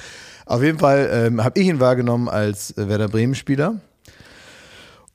[0.45, 3.75] Auf jeden Fall ähm, habe ich ihn wahrgenommen als äh, Werder Bremen-Spieler.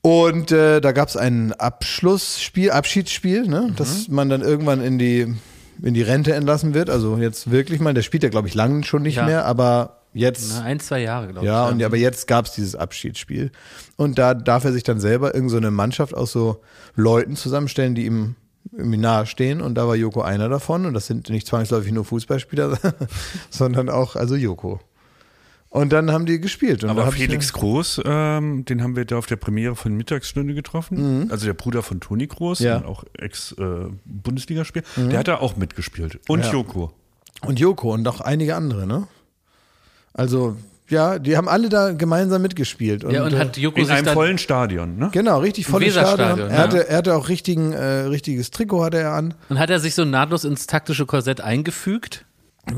[0.03, 3.77] Und äh, da gab es ein Abschlussspiel, Abschiedsspiel, ne, Mhm.
[3.77, 5.35] dass man dann irgendwann in die,
[5.83, 6.91] in die Rente entlassen wird.
[6.91, 9.25] Also jetzt wirklich mal, der spielt ja, glaube ich, lange schon nicht Ja.
[9.27, 10.55] mehr, aber jetzt.
[10.57, 11.75] Na, ein, zwei Jahre, glaube Ja, ich.
[11.75, 13.51] und aber jetzt gab es dieses Abschiedsspiel.
[13.97, 16.63] Und da darf er sich dann selber irgend so eine Mannschaft aus so
[16.95, 18.35] Leuten zusammenstellen, die ihm
[18.77, 19.61] irgendwie nahe stehen.
[19.61, 20.87] Und da war Joko einer davon.
[20.87, 22.79] Und das sind nicht zwangsläufig nur Fußballspieler,
[23.51, 24.81] sondern auch also Joko.
[25.69, 26.85] Und dann haben die gespielt.
[26.85, 30.55] Und da Aber Felix Groß, ähm, den haben wir da auf der Premiere von Mittagsstunde
[30.55, 31.29] getroffen.
[31.31, 32.67] Also der Bruder von Toni Groß, Mhm.
[32.67, 32.79] Ja.
[32.81, 32.87] Mhm.
[32.87, 34.85] auch Ex-Bundesligaspieler.
[34.97, 36.19] Der hat da auch mitgespielt.
[36.29, 36.53] Und Ja.
[36.53, 36.93] Joko.
[37.43, 39.07] und Joko und noch einige andere, ne?
[40.15, 40.57] Also,
[40.89, 43.05] ja, die haben alle da gemeinsam mitgespielt.
[43.05, 45.11] Und, ja, und äh, hat Joko In sich einem vollen Stadion, ne?
[45.13, 46.39] Genau, richtig volles Stadion.
[46.39, 46.47] ja.
[46.47, 49.35] Er hatte, er hatte auch richtigen, äh, richtiges Trikot hatte er an.
[49.49, 52.25] und hat er sich so nahtlos ins taktische Korsett eingefügt?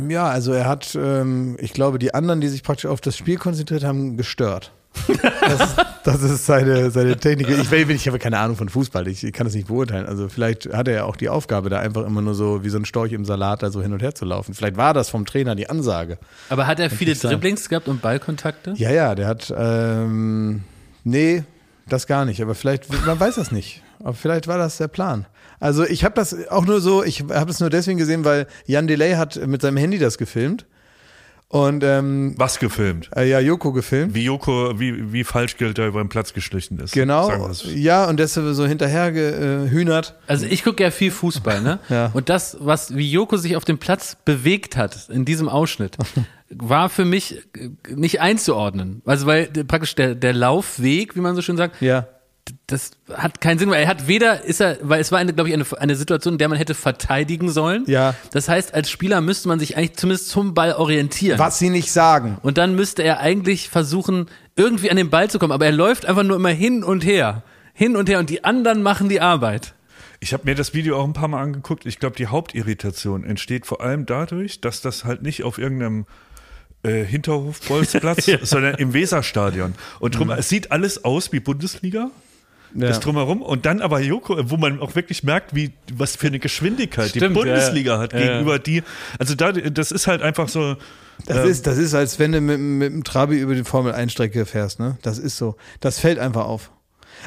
[0.09, 3.37] Ja, also er hat, ähm, ich glaube, die anderen, die sich praktisch auf das Spiel
[3.39, 4.73] konzentriert haben, gestört.
[5.49, 7.49] Das, das ist seine, seine Technik.
[7.49, 10.05] Ich, will- ich habe keine Ahnung von Fußball, ich, ich kann das nicht beurteilen.
[10.07, 12.77] Also vielleicht hat er ja auch die Aufgabe, da einfach immer nur so wie so
[12.79, 14.53] ein Storch im Salat da so hin und her zu laufen.
[14.55, 16.19] Vielleicht war das vom Trainer die Ansage.
[16.51, 17.15] Aber hat er viele.
[17.15, 18.75] Dribblings gehabt und Ballkontakte?
[18.77, 20.65] Ja, ja, der hat, ähm,
[21.05, 21.45] nee,
[21.89, 22.43] das gar nicht.
[22.43, 23.83] Aber vielleicht, man weiß das nicht.
[24.01, 25.25] Aber vielleicht war das der Plan.
[25.61, 28.87] Also ich habe das auch nur so, ich habe es nur deswegen gesehen, weil Jan
[28.87, 30.67] Delay hat mit seinem Handy das gefilmt.
[31.51, 33.09] Und ähm, Was gefilmt?
[33.17, 34.15] äh, ja, Joko gefilmt.
[34.15, 36.93] Wie Joko, wie, wie Falschgeld da über den Platz geschlichen ist.
[36.93, 37.51] Genau.
[37.75, 40.15] Ja, und deshalb so hinterher gehühnert.
[40.27, 41.79] Also ich gucke ja viel Fußball, ne?
[41.89, 42.11] Ja.
[42.13, 45.97] Und das, was wie Joko sich auf dem Platz bewegt hat in diesem Ausschnitt,
[46.51, 47.43] war für mich
[47.95, 49.01] nicht einzuordnen.
[49.07, 52.09] Also weil praktisch der, der Laufweg, wie man so schön sagt, Ja.
[52.67, 55.51] Das hat keinen Sinn, weil er hat weder ist er, weil es war eine, glaube
[55.51, 57.85] ich, eine, eine Situation, in der man hätte verteidigen sollen.
[57.87, 58.15] Ja.
[58.33, 61.39] Das heißt, als Spieler müsste man sich eigentlich zumindest zum Ball orientieren.
[61.39, 62.39] Was sie nicht sagen.
[62.43, 65.53] Und dann müsste er eigentlich versuchen, irgendwie an den Ball zu kommen.
[65.53, 67.43] Aber er läuft einfach nur immer hin und her.
[67.75, 69.75] Hin und her und die anderen machen die Arbeit.
[70.21, 71.87] Ich habe mir das Video auch ein paar Mal angeguckt.
[71.87, 76.07] Ich glaube, die Hauptirritation entsteht vor allem dadurch, dass das halt nicht auf irgendeinem
[76.83, 79.75] äh, Hinterhofbolzplatz, sondern im Weserstadion.
[80.01, 82.11] Und drum, es sieht alles aus wie Bundesliga.
[82.75, 82.89] Ja.
[82.89, 83.43] das drumherum.
[83.43, 87.19] Und dann aber Joko, wo man auch wirklich merkt, wie, was für eine Geschwindigkeit die
[87.19, 88.21] Stimmt, Bundesliga ja, hat ja.
[88.21, 88.83] gegenüber die.
[89.19, 90.77] Also da, das ist halt einfach so.
[91.27, 94.47] Das, ähm, ist, das ist, als wenn du mit, mit dem Trabi über die Formel-1-Strecke
[94.47, 94.99] fährst, ne?
[95.03, 95.57] Das ist so.
[95.81, 96.71] Das fällt einfach auf.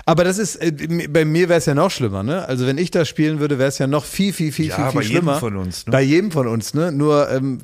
[0.06, 0.72] Aber das ist, äh,
[1.10, 2.48] bei mir wäre es ja noch schlimmer, ne?
[2.48, 4.86] Also wenn ich das spielen würde, wäre es ja noch viel, viel, viel, Ja, viel,
[4.86, 5.36] viel bei jedem schlimmer.
[5.40, 5.92] von uns, ne?
[5.92, 6.92] Bei jedem von uns, ne?
[6.92, 7.60] Nur ähm,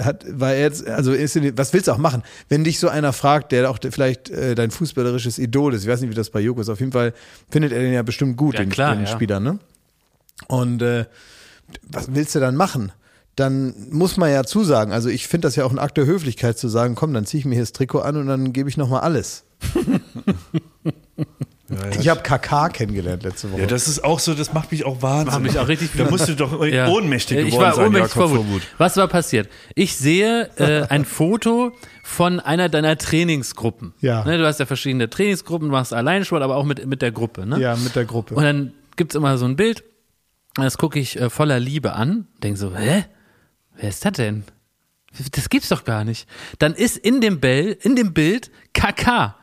[0.00, 2.22] hat, war er jetzt, also ist, was willst du auch machen?
[2.48, 6.00] Wenn dich so einer fragt, der auch vielleicht äh, dein fußballerisches Idol ist, ich weiß
[6.00, 7.12] nicht, wie das bei Joko ist, auf jeden Fall
[7.50, 9.10] findet er den ja bestimmt gut, Ja, den, klar, den ja.
[9.10, 9.58] Spieler, ne?
[10.48, 11.04] Und äh,
[11.88, 12.92] was willst du dann machen?
[13.36, 16.58] Dann muss man ja zusagen, also ich finde das ja auch ein Akt der Höflichkeit
[16.58, 18.76] zu sagen, komm, dann ziehe ich mir hier das Trikot an und dann gebe ich
[18.76, 19.44] nochmal alles.
[21.98, 23.62] Ich habe KK kennengelernt letzte Woche.
[23.62, 25.32] Ja, das ist auch so, das macht mich auch wahnsinnig.
[25.32, 26.88] Macht mich auch richtig Da musst du doch Ja.
[26.88, 28.62] ohnmächtig ich geworden war sein, ohnmächtig Jakob vor Wut.
[28.78, 29.48] Was war passiert?
[29.74, 33.94] Ich sehe äh, ein Foto von einer deiner Trainingsgruppen.
[34.00, 34.24] Ja.
[34.24, 37.46] Ne, du hast ja verschiedene Trainingsgruppen, du machst Alleinsport, aber auch mit, mit der Gruppe.
[37.46, 37.60] Ne?
[37.60, 38.34] ja, mit der Gruppe.
[38.34, 39.82] Und dann gibt's immer so ein Bild,
[40.58, 43.04] und das gucke ich äh, voller Liebe an, denk so, hä?
[43.74, 44.44] Wer ist das denn?
[45.34, 46.28] Das gibt's doch gar nicht.
[46.58, 49.36] Dann ist in dem, Bell, in dem Bild KK.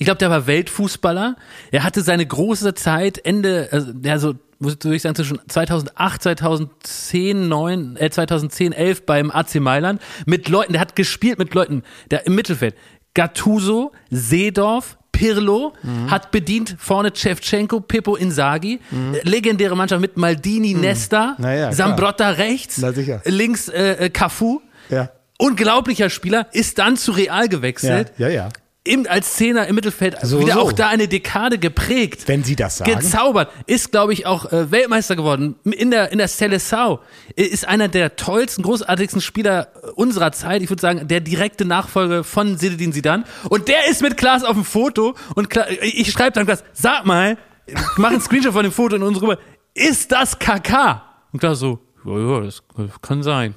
[0.00, 1.36] Ich glaube, der war Weltfußballer.
[1.72, 7.48] Er hatte seine große Zeit Ende, also, ja, so, würde ich sagen, zwischen 2008, 2010,
[7.48, 12.26] 9, äh, 2010, 11 beim AC Mailand mit Leuten, der hat gespielt mit Leuten, der
[12.26, 12.76] im Mittelfeld.
[13.12, 15.74] Gattuso, Seedorf, Pirlo
[16.08, 18.80] hat bedient vorne Shevchenko, Pippo Inzaghi,
[19.12, 21.72] äh, legendäre Mannschaft mit Maldini, Nesta, Na ja.
[21.72, 22.82] Sambrotta rechts,
[23.26, 24.62] links äh, äh, Cafu.
[24.88, 25.10] ja.
[25.36, 28.12] Unglaublicher Spieler, ist dann zu Real ja, gewechselt.
[28.16, 28.48] ja, ja.
[28.82, 30.60] Im, als Zehner im Mittelfeld So, wieder so.
[30.60, 32.26] auch da eine Dekade geprägt.
[32.26, 32.90] Wenn Sie das sagen.
[32.98, 33.50] Gezaubert.
[33.66, 35.56] Ist, glaube ich, auch äh, Weltmeister geworden.
[35.64, 37.00] In der, in der Seleção.
[37.36, 40.62] Ist einer der tollsten, großartigsten Spieler unserer Zeit.
[40.62, 43.24] Ich würde sagen, der direkte Nachfolger von Zinedine Zidane.
[43.50, 45.14] Und der ist mit Klaas auf dem Foto.
[45.34, 47.36] Und Kla ich schreibe dann Klaas, sag mal,
[47.98, 49.42] mach einen Screenshot von dem Foto in unsere Gruppe.
[49.74, 51.02] Ist das KK?
[51.32, 52.62] Und Klaas so, ja, ja, das
[53.02, 53.54] kann sein.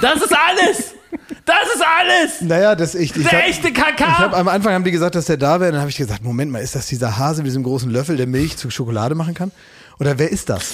[0.00, 0.94] Das ist alles!
[1.44, 2.40] Das ist alles!
[2.42, 3.14] Naja, das ich.
[3.16, 5.70] ich Der hab- echte Ich hab, am Anfang haben die gesagt, dass der da wäre.
[5.72, 8.26] Dann habe ich gesagt, Moment mal, ist das dieser Hase mit diesem großen Löffel, der
[8.26, 9.50] Milch zu Schokolade machen kann?
[10.00, 10.72] Oder wer ist das?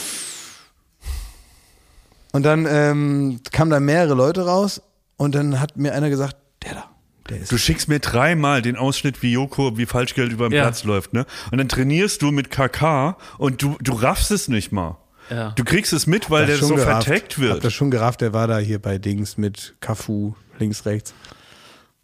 [2.33, 4.81] Und dann ähm, kamen da mehrere Leute raus
[5.17, 6.85] und dann hat mir einer gesagt, der da,
[7.29, 7.51] der ist.
[7.51, 10.63] Du schickst mir dreimal den Ausschnitt, wie Joko, wie Falschgeld über den Ja.
[10.63, 11.27] Platz läuft, ne?
[11.51, 14.97] Und dann trainierst du mit KK und du, du raffst es nicht mal.
[15.31, 15.51] Ja.
[15.57, 17.05] Du kriegst es mit, weil Hab der schon so gerafft.
[17.07, 17.65] verteckt Hab wird.
[17.65, 21.15] das schon gerafft, der war da hier bei Dings mit Cafu links, rechts.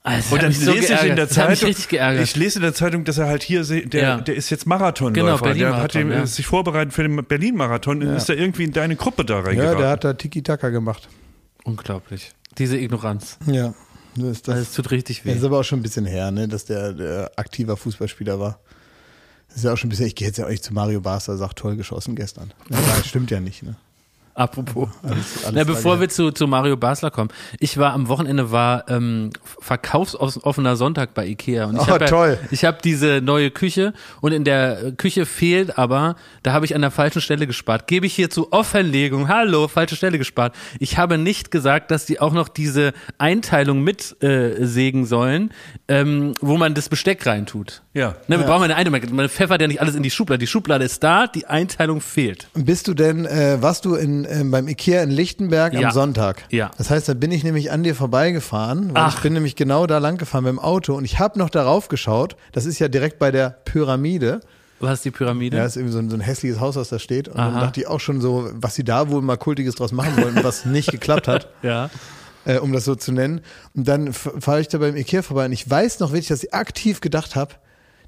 [0.03, 3.03] Also, Und dann das lese ich in der Das Zeitung, ich lese in der Zeitung,
[3.03, 4.17] dass er halt hier, der, Ja.
[4.21, 5.15] der ist jetzt Marathonläufer.
[5.21, 6.27] Genau, der hat Berlin-Marathon, dem, ja.
[6.27, 9.79] sich vorbereitet für den Berlin-Marathon und ist da irgendwie in deine Gruppe da Ja, reingeraten.
[9.79, 11.09] der hat da Tiki-Taka gemacht.
[11.65, 12.31] Unglaublich.
[12.59, 13.37] Diese Ignoranz.
[13.47, 13.75] Ja,
[14.15, 14.59] das ist das.
[14.61, 15.33] Das tut richtig Das weh.
[15.39, 18.61] ist aber auch schon ein bisschen her, ne, dass der, der aktiver Fußballspieler war.
[19.57, 21.59] Ist ja auch schon ein bisschen, ich gehe jetzt ja nicht zu Mario Barca, sagt
[21.59, 22.53] toll geschossen gestern.
[22.69, 23.77] Das stimmt ja nicht, ne?
[24.37, 24.89] Apropos.
[25.03, 27.31] alles Na, bevor lange wir zu, zu Mario Basler kommen.
[27.59, 31.65] Ich war am Wochenende war ähm, verkaufsoffener Sonntag bei Ikea.
[31.67, 32.39] Und ich Oh, hab ja, toll.
[32.51, 36.83] Ich habe diese neue Küche und in der Küche fehlt aber, da habe ich an
[36.83, 37.87] der falschen Stelle gespart.
[37.87, 39.29] Gebe ich hier zu Offenlegung.
[39.29, 40.55] Hallo, falsche Stelle gespart.
[40.81, 45.51] Ich habe nicht gesagt, dass die auch noch diese Einteilung mit äh, sägen sollen,
[45.89, 47.83] ähm, wo man das Besteck reintut.
[47.95, 48.17] Ja.
[48.29, 49.15] Ne, wir brauchen eine Einteilung.
[49.17, 50.41] Man pfeffert ja nicht alles in die Schublade.
[50.41, 52.49] Die Schublade ist da, die Einteilung fehlt.
[52.53, 55.89] Bist du denn, äh, warst du in, ähm, beim Ikea in Lichtenberg Ja.
[55.89, 56.45] am Sonntag?
[56.51, 56.71] Ja.
[56.79, 59.17] Das heißt, da bin ich nämlich an dir vorbeigefahren, weil Ach.
[59.17, 61.89] ich bin nämlich genau da lang gefahren mit dem Auto und ich habe noch darauf
[61.89, 64.41] geschaut, das ist ja direkt bei der Pyramide.
[64.81, 65.57] Du hast die Pyramide.
[65.57, 67.29] Ja, ist irgendwie so ein, so ein hässliches Haus, was da steht.
[67.29, 67.51] Und Aha.
[67.51, 70.45] dann dachte ich auch schon so, was sie da wohl mal Kultiges draus machen wollten,
[70.45, 71.49] was nicht geklappt hat.
[71.63, 71.89] ja.
[72.45, 73.41] äh, um das so zu nennen.
[73.75, 76.53] Und dann fahre ich da beim Ikea vorbei und ich weiß noch wirklich, dass ich
[76.53, 77.55] aktiv gedacht habe,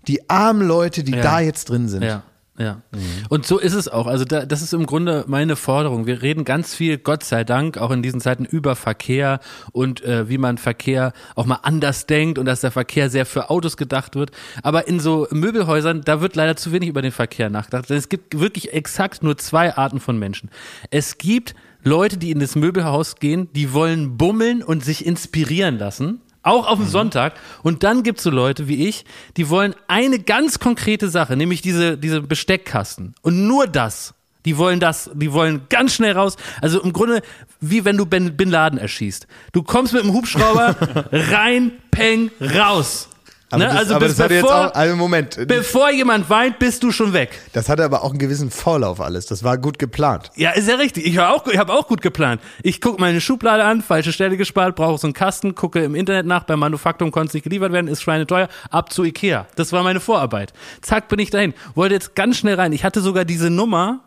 [0.07, 1.23] die armen Leute, die Ja.
[1.23, 2.03] da jetzt drin sind.
[2.03, 2.23] Ja,
[2.59, 2.83] ja.
[3.29, 4.07] Und so ist es auch.
[4.07, 6.07] Also da, das ist im Grunde meine Forderung.
[6.07, 9.41] Wir reden ganz viel, Gott sei Dank, auch in diesen Zeiten über Verkehr
[9.73, 13.51] und äh, wie man Verkehr auch mal anders denkt und dass der Verkehr sehr für
[13.51, 14.33] Autos gedacht wird.
[14.63, 17.89] Aber in so Möbelhäusern, da wird leider zu wenig über den Verkehr nachgedacht.
[17.91, 20.51] Denn es gibt wirklich exakt nur zwei Arten von Menschen.
[20.91, 26.21] Es gibt Leute, die in das Möbelhaus gehen, die wollen bummeln und sich inspirieren lassen.
[26.43, 27.35] Auch auf dem Sonntag.
[27.63, 29.05] Und dann gibt's so Leute wie ich,
[29.37, 33.15] die wollen eine ganz konkrete Sache, nämlich diese, diese Besteckkasten.
[33.23, 34.15] Und nur das.
[34.45, 36.37] Die wollen das, die wollen ganz schnell raus.
[36.63, 37.23] Also im Grunde,
[37.61, 39.27] wie wenn du Bin Laden erschießt.
[39.53, 40.77] Du kommst mit dem Hubschrauber
[41.13, 43.09] rein, peng, raus.
[43.51, 43.69] Aber ne?
[43.71, 47.15] das, also aber bis, das bevor, auch, also Moment, bevor jemand weint, bist du schon
[47.15, 47.41] weg.
[47.55, 49.27] das hatte aber auch einen gewissen Vorlauf alles.
[49.27, 50.31] Das war gut geplant.
[50.37, 51.07] Ja, ist ja richtig.
[51.07, 52.43] Ich habe auch, ich hab auch gut geplant.
[52.63, 56.27] Ich gucke meine Schublade an, falsche Stelle gespart, brauche so einen Kasten, gucke im Internet
[56.27, 59.47] nach, beim Manufaktum konnte es nicht geliefert werden, ist schweineteuer, ab zu Ikea.
[59.57, 60.53] Das war meine Vorarbeit.
[60.83, 61.55] Zack, bin ich dahin.
[61.75, 62.73] Wollte jetzt ganz schnell rein.
[62.73, 64.01] Ich hatte sogar diese Nummer,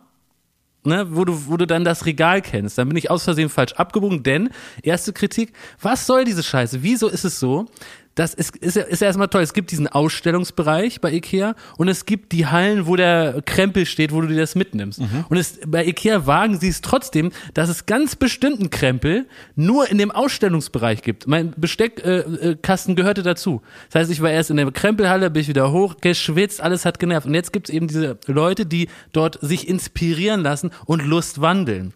[0.84, 2.78] ne, wo du, wo du dann das Regal kennst.
[2.78, 4.50] Dann bin ich aus Versehen falsch abgebogen, denn,
[4.82, 6.82] erste Kritik, was soll diese Scheiße?
[6.82, 7.66] Wieso ist es so?
[8.14, 9.42] Das ist, ist, ja- ist ja erstmal toll.
[9.42, 14.12] Es gibt diesen Ausstellungsbereich bei Ikea und es gibt die Hallen, wo der Krempel steht,
[14.12, 15.00] wo du dir das mitnimmst.
[15.28, 19.98] Und es, bei Ikea wagen sie es trotzdem, dass es ganz bestimmten Krempel nur in
[19.98, 21.26] dem Ausstellungsbereich gibt.
[21.26, 23.62] Mein Besteckkasten äh, Kasten gehörte dazu.
[23.90, 26.98] Das heißt, ich war erst in der Krempelhalle, bin ich wieder hoch, geschwitzt, alles hat
[26.98, 27.26] genervt.
[27.26, 31.94] Und jetzt gibt es eben diese Leute, die dort sich inspirieren lassen und Lust wandeln.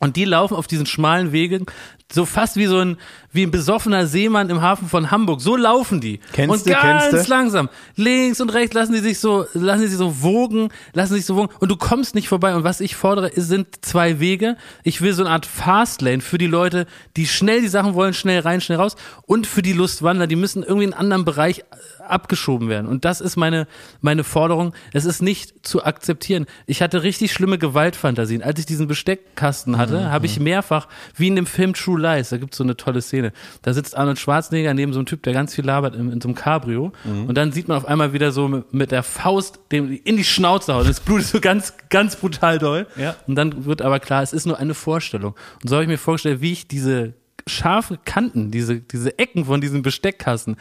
[0.00, 1.66] Und die laufen auf diesen schmalen Wegen,
[2.10, 2.96] so fast wie so ein,
[3.32, 5.40] wie ein besoffener Seemann im Hafen von Hamburg.
[5.40, 6.20] So laufen die.
[6.32, 7.68] Kennst und du, ganz kennst langsam.
[7.96, 11.36] Links und rechts lassen die sich so, lassen die sich so wogen, lassen sich so
[11.36, 11.52] wogen.
[11.58, 12.54] Und du kommst nicht vorbei.
[12.54, 14.56] Und was ich fordere, sind zwei Wege.
[14.84, 18.40] Ich will so eine Art Fastlane für die Leute, die schnell die Sachen wollen, schnell
[18.40, 18.96] rein, schnell raus.
[19.26, 21.64] Und für die Lustwandler, die müssen irgendwie in einen anderen Bereich
[22.08, 22.86] abgeschoben werden.
[22.86, 23.66] Und das ist meine,
[24.00, 24.72] meine Forderung.
[24.94, 26.46] Es ist nicht zu akzeptieren.
[26.66, 28.42] Ich hatte richtig schlimme Gewaltfantasien.
[28.42, 32.36] Als ich diesen Besteckkasten hatte, habe ich mehrfach, wie in dem Film True Lies, da
[32.36, 33.32] gibt's so eine tolle Szene.
[33.62, 36.28] Da sitzt Arnold Schwarzenegger neben so einem Typ, der ganz viel labert in, in so
[36.28, 36.92] einem Cabrio.
[37.04, 40.24] Und dann sieht man auf einmal wieder so mit, mit der Faust dem in die
[40.24, 40.86] Schnauze hauen.
[40.86, 42.86] Das Blut ist so ganz, ganz brutal doll.
[42.96, 43.16] Ja.
[43.26, 45.34] Und dann wird aber klar, es ist nur eine Vorstellung.
[45.62, 47.14] Und so habe ich mir vorgestellt, wie ich diese
[47.46, 50.56] scharfe Kanten, diese, diese Ecken von diesem Besteckkasten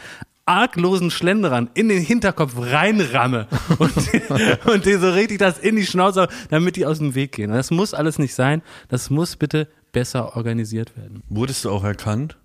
[0.48, 3.94] arglosen Schlenderern in den Hinterkopf reinramme und,
[4.66, 7.52] und die so richtig das in die Schnauze, damit die aus dem Weg gehen.
[7.52, 8.62] Das muss alles nicht sein.
[8.90, 11.24] Das muss bitte besser organisiert werden.
[11.30, 12.38] Wurdest du auch erkannt?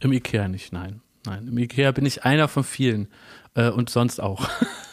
[0.00, 1.02] Im Ikea nicht, nein.
[1.26, 3.08] Nein, im Ikea bin ich einer von vielen.
[3.54, 4.48] Äh, und sonst auch.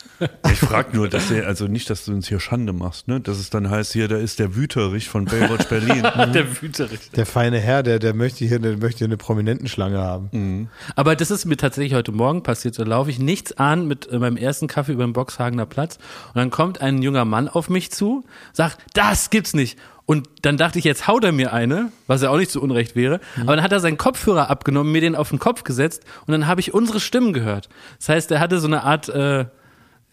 [0.52, 3.20] Ich frage nur, dass der, also nicht, dass du uns hier Schande machst, ne?
[3.20, 6.02] Dass es dann heißt, hier, da ist der Wüterich von Baywatch Berlin.
[6.34, 7.12] Der Wüterich.
[7.12, 10.30] Der feine Herr, der, der möchte hier, der möchte hier eine Prominentenschlange haben.
[10.32, 10.70] Mhm.
[10.96, 12.76] Aber das ist mir tatsächlich heute Morgen passiert.
[12.76, 16.36] So laufe ich nichts an mit äh, meinem ersten Kaffee über den Boxhagener Platz und
[16.36, 19.78] dann kommt ein junger Mann auf mich zu, sagt, das gibt's nicht.
[20.08, 22.96] Und dann dachte ich, jetzt haut er mir eine, was ja auch nicht zu Unrecht
[22.96, 23.20] wäre.
[23.42, 26.48] Aber dann hat er seinen Kopfhörer abgenommen, mir den auf den Kopf gesetzt und dann
[26.48, 27.68] habe ich unsere Stimmen gehört.
[28.00, 29.46] Das heißt, er hatte so eine Art, äh,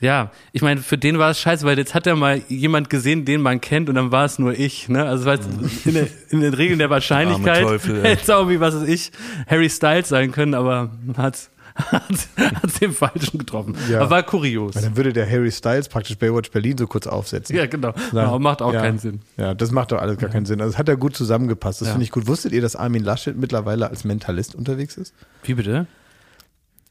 [0.00, 3.24] ja, ich meine, für den war es scheiße, weil jetzt hat er mal jemand gesehen,
[3.24, 4.88] den man kennt und dann war es nur ich.
[4.88, 5.04] Ne?
[5.04, 5.38] Also weil
[5.85, 9.12] in, der, in den Regeln der Wahrscheinlichkeit Teufel, hätte es auch wie was weiß ich,
[9.46, 13.76] Harry Styles sein können, aber hat's, hat's den Falschen getroffen.
[13.88, 14.00] Ja.
[14.00, 14.74] Aber war kurios.
[14.74, 17.57] Dann würde der Harry Styles praktisch Baywatch Berlin so kurz aufsetzen.
[17.57, 17.94] Ja, genau.
[18.12, 18.24] Ja.
[18.24, 18.83] Aber macht auch ja.
[18.83, 19.20] keinen Sinn.
[19.37, 20.61] Ja, das macht doch alles gar keinen Sinn.
[20.61, 21.80] Also hat er gut zusammengepasst.
[21.80, 22.26] Das finde ich gut.
[22.26, 25.14] Wusstet ihr, dass Armin Laschet mittlerweile als Mentalist unterwegs ist?
[25.44, 25.87] Wie bitte?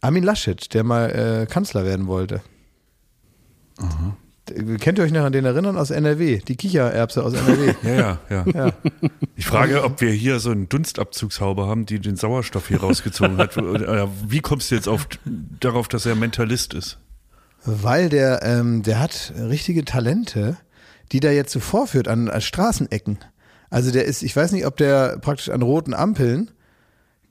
[0.01, 2.41] Armin Laschet, der mal äh, Kanzler werden wollte.
[4.49, 6.39] D- Kennt ihr euch noch an den erinnern aus NRW?
[6.39, 7.73] Die Kichererbse aus NRW.
[7.83, 8.71] Ja, ja, ja,
[9.35, 13.57] Ich frage, ob wir hier so einen Dunstabzugshaube haben, die den Sauerstoff hier rausgezogen hat.
[13.57, 15.07] Oder Wie kommst du jetzt auf,
[15.59, 16.97] darauf, dass er Mentalist ist?
[17.65, 20.57] Weil der, ähm, der hat richtige Talente,
[21.13, 23.19] die der jetzt so vorführt an, an Straßenecken.
[23.69, 26.51] Also der ist, ich weiß nicht, ob der praktisch an roten Ampeln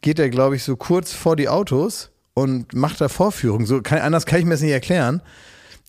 [0.01, 3.67] geht der, glaube ich, so kurz vor die Autos und macht da Vorführungen.
[3.67, 5.21] So kann, anders kann ich mir das nicht erklären.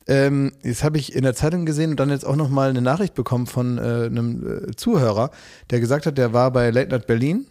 [0.08, 3.14] Ähm, jetzt habe ich in der Zeitung gesehen und dann jetzt auch nochmal eine Nachricht
[3.14, 5.32] bekommen von äh, einem äh, Zuhörer,
[5.70, 7.48] der gesagt hat, der war bei Late Night Berlin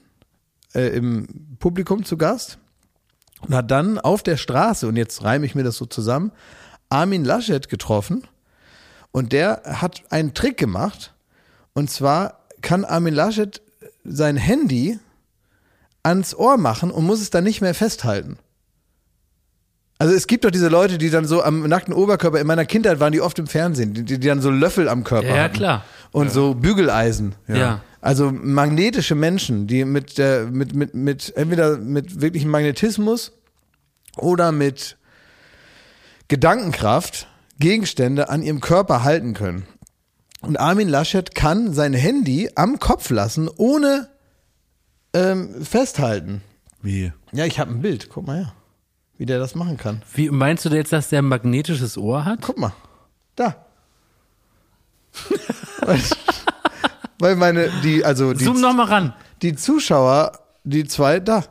[0.75, 2.59] äh, im Publikum zu Gast
[3.41, 6.33] und hat dann auf der Straße, und jetzt reime ich mir das so zusammen,
[6.91, 8.25] Armin Laschet getroffen
[9.13, 11.15] und der hat einen Trick gemacht
[11.73, 13.63] und zwar kann Armin Laschet
[14.05, 14.99] sein Handy
[16.03, 18.39] ans Ohr machen und muss es dann nicht mehr festhalten.
[20.03, 22.99] Also es gibt doch diese Leute, die dann so am nackten Oberkörper, in meiner Kindheit
[22.99, 25.55] waren die oft im Fernsehen, die, die dann so Löffel am Körper Ja, ja, hatten.
[25.55, 25.85] klar.
[26.11, 27.37] Und so Bügeleisen.
[27.47, 27.81] Ja.
[28.01, 33.31] Also magnetische Menschen, die mit der, mit, mit, mit, entweder mit wirklichem Magnetismus
[34.17, 34.97] oder mit
[36.29, 37.29] Gedankenkraft
[37.61, 39.67] Gegenstände an ihrem Körper halten können.
[40.41, 44.09] Und Armin Laschet kann sein Handy am Kopf lassen, ohne
[45.15, 46.43] ähm, festhalten.
[46.83, 47.13] Wie?
[47.31, 48.09] Ja, ich habe ein Bild.
[48.09, 48.53] Guck mal her,
[49.19, 50.03] wie der das machen kann.
[50.15, 52.41] Wie meinst du jetzt, dass der ein magnetisches Ohr hat?
[52.43, 52.73] Guck mal.
[53.37, 53.67] Da.
[57.19, 59.15] Weil meine, die, also die, Zoom noch mal ran.
[59.43, 60.33] die Zuschauer,
[60.65, 61.45] die zwei, da.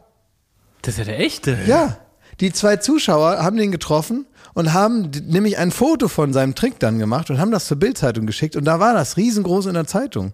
[0.82, 1.58] Das ist ja der echte.
[1.65, 1.97] Ja.
[2.39, 7.00] Die zwei Zuschauer haben den getroffen und haben nämlich ein Foto von seinem Trick dann
[7.00, 10.34] gemacht und haben das zur Bildzeitung geschickt und da war das riesengroß in der Zeitung.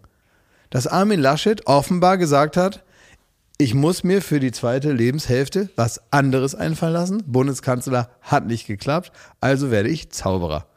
[0.70, 2.84] Dass Armin Laschet offenbar gesagt hat,
[3.60, 7.24] ich muss mir für die zweite Lebenshälfte was anderes einfallen lassen.
[7.26, 10.68] Bundeskanzler hat nicht geklappt, also werde ich Zauberer.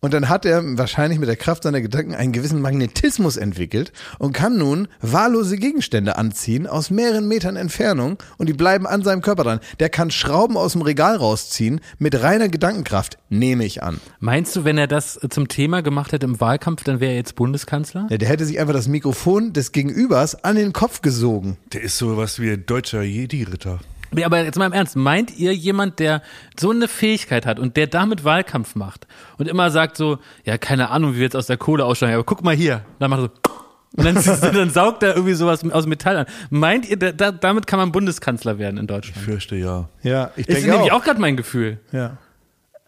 [0.00, 4.32] Und dann hat er wahrscheinlich mit der Kraft seiner Gedanken einen gewissen Magnetismus entwickelt und
[4.32, 9.44] kann nun wahllose Gegenstände anziehen aus mehreren Metern Entfernung und die bleiben an seinem Körper
[9.44, 9.60] dran.
[9.78, 14.00] Der kann Schrauben aus dem Regal rausziehen mit reiner Gedankenkraft, nehme ich an.
[14.20, 17.34] Meinst du, wenn er das zum Thema gemacht hätte im Wahlkampf, dann wäre er jetzt
[17.34, 18.06] Bundeskanzler?
[18.08, 21.58] Ja, der hätte sich einfach das Mikrofon des Gegenübers an den Kopf gesogen.
[21.74, 23.80] Der ist so was wie ein deutscher Jedi-Ritter.
[24.12, 26.22] Nee, aber jetzt mal im Ernst, meint ihr jemand, der
[26.58, 29.06] so eine Fähigkeit hat und der damit Wahlkampf macht
[29.38, 32.24] und immer sagt so, ja, keine Ahnung, wie wir jetzt aus der Kohle aussteigen, aber
[32.24, 33.30] guck mal hier, dann macht er so
[33.96, 34.14] und dann,
[34.54, 36.26] dann saugt er irgendwie sowas aus Metall an.
[36.50, 39.18] Meint ihr, da, damit kann man Bundeskanzler werden in Ich Deutschland?
[39.24, 39.88] fürchte ja.
[40.02, 41.00] Ja, ich Ist denke nämlich auch.
[41.00, 41.78] auch gerade mein Gefühl.
[41.92, 42.18] Ja.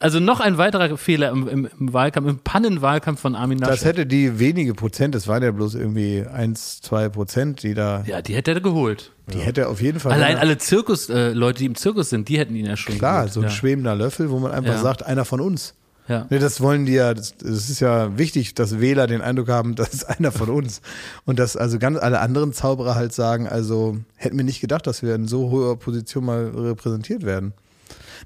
[0.02, 3.72] Also noch ein weiterer Fehler im, im, im Wahlkampf, im Pannenwahlkampf von Armin Laschet.
[3.74, 8.02] Das hätte die wenige Prozent, das waren ja bloß irgendwie eins, zwei Prozent, die da,
[8.04, 9.12] ja, die hätte er geholt.
[9.32, 10.12] die hätte er auf jeden Fall.
[10.12, 13.20] Allein ja, alle Zirkus, äh, die im Zirkus sind, die hätten ihn ja schon Klar,
[13.20, 13.32] geholt.
[13.32, 13.50] so ein ja.
[13.50, 14.80] schwebender Löffel, wo man einfach Ja.
[14.82, 15.74] sagt, einer von uns.
[16.08, 16.26] Ja.
[16.30, 19.74] Ne, das wollen die ja, das, das ist ja wichtig, dass Wähler den Eindruck haben,
[19.76, 20.80] das ist einer von uns.
[21.26, 25.02] Und dass also ganz alle anderen Zauberer halt sagen, also hätten wir nicht gedacht, dass
[25.02, 27.52] wir in so hoher Position mal repräsentiert werden.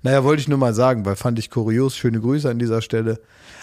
[0.03, 1.97] Naja, wollte ich nur mal sagen, weil fand ich kurios.
[1.97, 3.21] Schöne Grüße an dieser Stelle.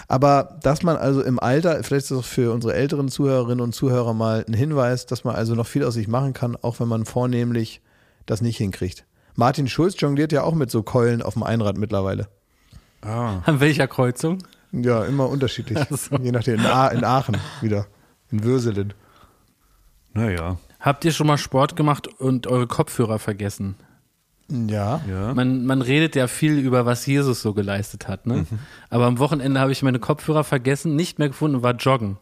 [0.08, 4.12] Aber dass man also im Alter, vielleicht ist das für unsere älteren Zuhörerinnen und Zuhörer
[4.14, 7.04] mal ein Hinweis, dass man also noch viel aus sich machen kann, auch wenn man
[7.06, 7.80] vornehmlich
[8.26, 9.04] das nicht hinkriegt.
[9.36, 12.28] Martin Schulz jongliert ja auch mit so Keulen auf dem Einrad mittlerweile.
[13.02, 14.38] Ah, An welcher Kreuzung?
[14.72, 15.78] Ja, immer unterschiedlich.
[15.90, 16.16] So.
[16.16, 16.56] Je nachdem.
[16.60, 17.86] In, A in Aachen wieder.
[18.30, 18.92] In Würselen.
[20.12, 20.58] naja.
[20.80, 23.76] Habt ihr schon mal Sport gemacht und eure Kopfhörer vergessen?
[24.48, 25.00] Ja.
[25.08, 25.34] Ja.
[25.34, 28.46] Man, man redet ja viel über, was Jesus so geleistet hat, ne?
[28.90, 32.18] Aber am Wochenende habe ich meine Kopfhörer vergessen, nicht mehr gefunden und war joggen.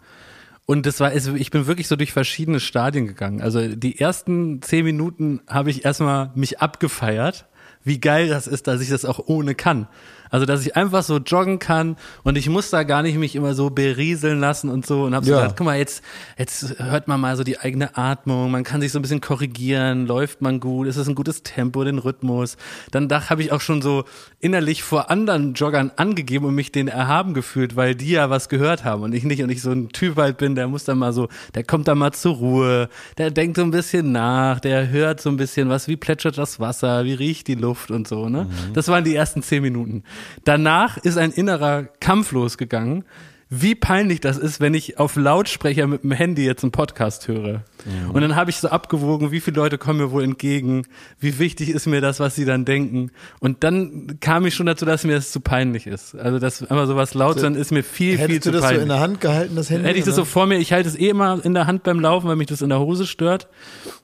[0.64, 3.43] Und das war, also ich bin wirklich so durch verschiedene Stadien gegangen.
[3.43, 7.47] Also die ersten zehn Minuten habe ich erstmal mich abgefeiert,
[7.85, 9.87] wie geil das ist, dass ich das auch ohne kann.
[10.30, 13.53] Also dass ich einfach so joggen kann und ich muss da gar nicht mich immer
[13.53, 15.41] so berieseln lassen und so und habe so Ja.
[15.43, 16.03] gedacht, guck mal, jetzt,
[16.39, 20.07] jetzt hört man mal so die eigene Atmung, man kann sich so ein bisschen korrigieren,
[20.07, 22.57] läuft man gut, ist es ein gutes Tempo, den Rhythmus.
[22.93, 24.05] Dann da habe ich auch schon so
[24.41, 28.85] innerlich vor anderen Joggern angegeben und mich denen erhaben gefühlt, weil die ja was gehört
[28.85, 31.12] haben und ich nicht und ich so ein Typ halt bin, der muss dann mal
[31.12, 35.20] so, der kommt dann mal zur Ruhe, der denkt so ein bisschen nach, der hört
[35.20, 38.47] so ein bisschen was, wie plätschert das Wasser, wie riecht die Luft und so, ne?
[38.75, 40.03] Das waren die ersten zehn Minuten.
[40.45, 43.05] Danach ist ein innerer Kampf losgegangen,
[43.55, 47.65] wie peinlich das ist, wenn ich auf Lautsprecher mit dem Handy jetzt einen Podcast höre.
[48.13, 50.87] Und dann habe ich so abgewogen, wie viele Leute kommen mir wohl entgegen,
[51.21, 53.11] wie wichtig ist mir das, was sie dann denken.
[53.41, 56.15] Und dann kam ich schon dazu, dass mir das zu peinlich ist.
[56.15, 58.67] Also dass einfach sowas laut sein ist mir viel, viel Hättest zu du das so
[58.69, 58.83] peinlich.
[58.85, 59.87] in der Hand gehalten, das Handy?
[59.87, 62.01] Hätte ich das so vor mir, ich halte es eh immer in der Hand beim
[62.01, 63.49] Laufen, weil mich das in der Hose stört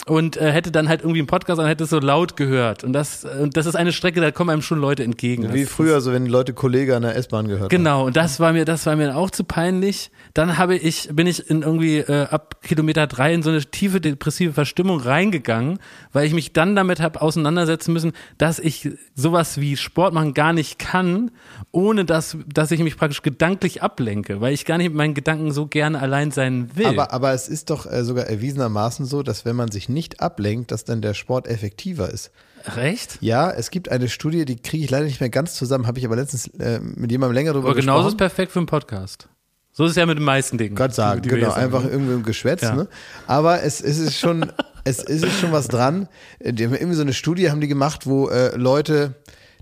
[0.07, 2.93] und äh, hätte dann halt irgendwie einen Podcast und hätte es so laut gehört und
[2.93, 5.45] das und das ist eine Strecke, da kommen einem schon Leute entgegen.
[5.45, 7.69] dann, wie Das- früher, so wenn Leute Kollege an der S-Bahn gehört haben.
[7.71, 10.11] Genau, und das war mir, das war mir auch zu peinlich.
[10.35, 14.01] Dann habe ich, bin ich in irgendwie äh, ab Kilometer drei in so eine tiefe
[14.01, 15.79] depressive Verstimmung reingegangen,
[16.13, 20.53] weil ich mich dann damit habe auseinandersetzen müssen, dass ich sowas wie Sport machen gar
[20.53, 21.31] nicht kann,
[21.71, 25.53] ohne dass, dass ich mich praktisch gedanklich ablenke, weil ich gar nicht mit meinen Gedanken
[25.53, 26.87] so gerne allein sein will.
[26.87, 30.73] Aber, aber es ist doch äh, sogar erwiesenermaßen so, dass wenn man sich nicht ablenkt,
[30.73, 32.33] dass dann der Sport effektiver ist.
[32.77, 33.19] Recht?
[33.21, 36.05] Ja, es gibt eine Studie, die kriege ich leider nicht mehr ganz zusammen, habe ich
[36.07, 38.19] aber letztens äh, mit jemandem länger drüber Aber genauso ist gesprochen.
[38.19, 39.29] perfekt für einen Podcast.
[39.73, 40.75] So ist es ja mit den meisten Dingen.
[40.75, 42.75] Gott sagen, die wir genau, einfach irgendwie im Geschwätz, Ja.
[42.75, 42.89] ne?
[43.27, 44.51] Aber es, es ist schon,
[44.85, 46.09] es ist schon was dran.
[46.45, 49.15] Die haben irgendwie so eine Studie haben die gemacht, wo äh, Leute,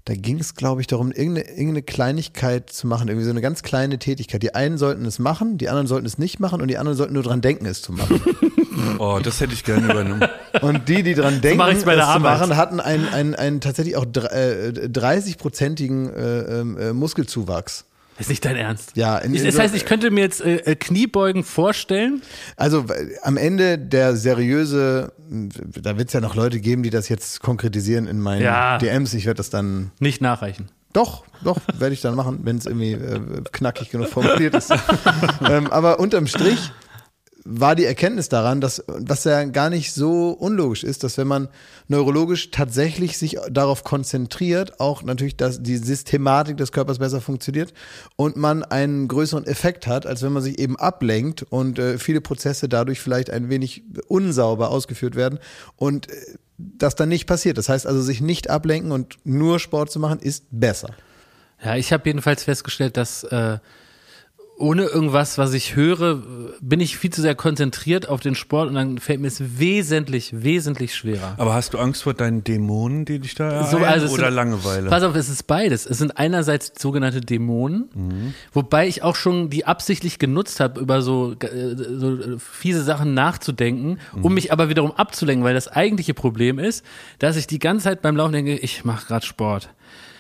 [0.07, 3.63] da ging es, glaube ich, darum, irgendeine, irgendeine Kleinigkeit zu machen, irgendwie so eine ganz
[3.63, 4.43] kleine Tätigkeit.
[4.43, 7.13] Die einen sollten es machen, die anderen sollten es nicht machen und die anderen sollten
[7.13, 8.21] nur dran denken, es zu machen.
[8.99, 10.25] Oh, das hätte ich gerne übernommen.
[10.61, 11.81] Und die, die dran denken, der es
[12.13, 17.85] zu machen, hatten einen, einen, einen tatsächlich auch dr- äh, 30-prozentigen äh, ähm, äh, Muskelzuwachs.
[18.19, 18.93] ist nicht dein Ernst.
[18.97, 22.23] Ja, in- in das so- heißt, ich könnte mir jetzt äh, äh, Kniebeugen vorstellen.
[22.57, 22.85] Also
[23.23, 28.07] am Ende der seriöse, da wird es ja noch Leute geben, die das jetzt konkretisieren
[28.07, 28.79] in meinen Ja.
[28.79, 29.15] DMs.
[29.15, 30.69] Ich werde das dann, Nicht nachreichen.
[30.93, 33.21] doch, doch, werde ich dann machen, wenn es irgendwie äh,
[33.53, 34.71] knackig genug formuliert ist.
[35.51, 36.73] ähm, aber unterm Strich
[37.49, 41.49] war die Erkenntnis daran, dass, was ja gar nicht so unlogisch ist, dass wenn man
[41.89, 47.73] neurologisch tatsächlich sich darauf konzentriert, auch natürlich, dass die Systematik des Körpers besser funktioniert
[48.17, 52.21] und man einen größeren Effekt hat, als wenn man sich eben ablenkt und äh, viele
[52.21, 55.39] Prozesse dadurch vielleicht ein wenig unsauber ausgeführt werden
[55.77, 56.15] und äh,
[56.59, 57.59] das dann nicht passiert.
[57.59, 60.91] Das heißt also, sich nicht ablenken und nur Sport zu machen, ist besser.
[61.63, 63.59] Ja, ich habe jedenfalls festgestellt, dass äh,
[64.59, 66.23] ohne irgendwas, was ich höre,
[66.63, 70.31] bin ich viel zu sehr konzentriert auf den Sport und dann fällt mir es wesentlich,
[70.43, 71.35] wesentlich schwerer.
[71.37, 74.89] Aber hast du Angst vor deinen Dämonen, die dich da So, also oder sind- Langeweile?
[74.89, 75.85] Pass auf, es ist beides.
[75.85, 78.35] Es sind einerseits sogenannte Dämonen, Mhm.
[78.55, 83.99] wobei ich auch schon die absichtlich genutzt habe, über so, äh, so fiese Sachen nachzudenken,
[84.15, 84.25] Mhm.
[84.25, 86.83] um mich aber wiederum abzulenken, weil das eigentliche Problem ist,
[87.19, 89.69] dass ich die ganze Zeit beim Laufen denke, ich mache gerade Sport.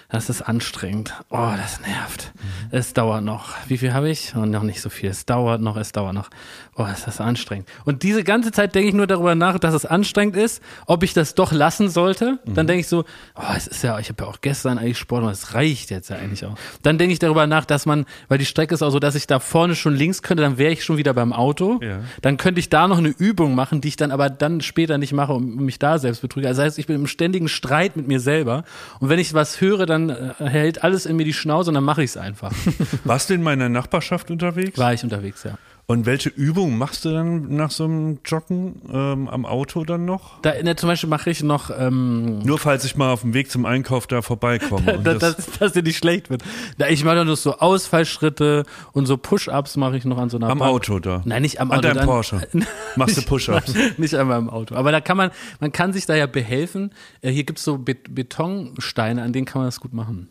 [0.08, 1.14] Das ist anstrengend.
[1.30, 2.32] Oh, das nervt.
[2.34, 2.68] Mhm.
[2.70, 3.54] Es dauert noch.
[3.66, 4.36] Wie viel habe ich?
[4.36, 5.10] Und noch nicht so viel.
[5.10, 6.30] Es dauert noch, es dauert noch.
[6.78, 7.66] Oh, ist das anstrengend.
[7.86, 11.14] Und diese ganze Zeit denke ich nur darüber nach, dass es anstrengend ist, ob ich
[11.14, 12.38] das doch lassen sollte.
[12.44, 12.54] Mhm.
[12.54, 15.22] Dann denke ich so, oh, es ist ja, ich habe ja auch gestern eigentlich Sport
[15.22, 16.54] gemacht, es reicht jetzt ja eigentlich auch.
[16.82, 19.26] Dann denke ich darüber nach, dass man, weil die Strecke ist auch so, dass ich
[19.26, 21.80] da vorne schon links könnte, dann wäre ich schon wieder beim Auto.
[21.82, 22.00] Ja.
[22.20, 25.14] Dann könnte ich da noch eine Übung machen, die ich dann aber dann später nicht
[25.14, 26.46] mache und mich da selbst betrüge.
[26.46, 28.64] Also das heißt, ich bin im ständigen Streit mit mir selber.
[29.00, 31.84] Und wenn ich was höre, dann äh, hält alles in mir die Schnauze und dann
[31.84, 32.52] mache ich es einfach.
[33.04, 34.76] Warst du in meiner Nachbarschaft unterwegs?
[34.76, 35.56] War ich unterwegs, ja.
[35.88, 40.40] Und welche Übungen machst du dann nach so einem Joggen ähm, am Auto dann noch?
[40.42, 43.52] Da, ne, zum Beispiel mache ich noch, ähm, Nur falls ich mal auf dem Weg
[43.52, 44.94] zum Einkauf da vorbeikomme.
[44.98, 46.42] Und dass, das, dass, dass dir nicht schlecht wird.
[46.76, 48.64] Da, ich mache dann noch so Ausfallschritte
[48.94, 50.72] und so Push-Ups mache ich noch an so einer am Bank.
[50.72, 51.22] Auto da.
[51.24, 51.82] Nein, nicht am An Auto.
[51.88, 52.48] deinem dann- Porsche.
[52.96, 53.72] Machst du Nicht- Push-Ups?
[53.96, 54.74] Nicht einmal im Auto.
[54.74, 55.30] Aber da kann man,
[55.60, 56.90] man kann sich da ja behelfen.
[57.22, 60.30] Äh, Hier gibt's so Bet Betonsteine, an denen kann man das gut machen.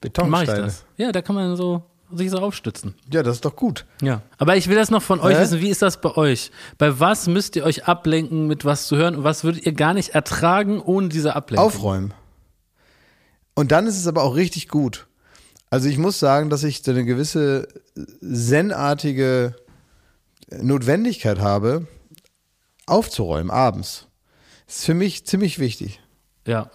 [0.00, 0.62] Dann mache ich Betonsteine.
[0.62, 0.84] das.
[0.96, 1.82] Ja, da kann man so
[2.14, 2.94] sich so aufstützen.
[3.12, 3.84] Ja, das ist doch gut.
[4.00, 4.22] Ja.
[4.38, 5.42] Aber ich will das noch von euch Hä?
[5.42, 5.60] wissen.
[5.60, 6.50] Wie ist das bei euch?
[6.78, 9.16] Bei was müsst ihr euch ablenken, mit was zu hören?
[9.16, 11.66] Und was würdet ihr gar nicht ertragen ohne diese Ablenkung?
[11.66, 12.14] Aufräumen.
[13.54, 15.06] Und dann ist es aber auch richtig gut.
[15.70, 17.68] Also ich muss sagen, dass ich so eine gewisse
[18.22, 19.54] zenartige
[20.50, 21.86] Notwendigkeit habe,
[22.86, 24.06] aufzuräumen abends.
[24.66, 26.00] Das ist für mich ziemlich wichtig.
[26.46, 26.70] Ja.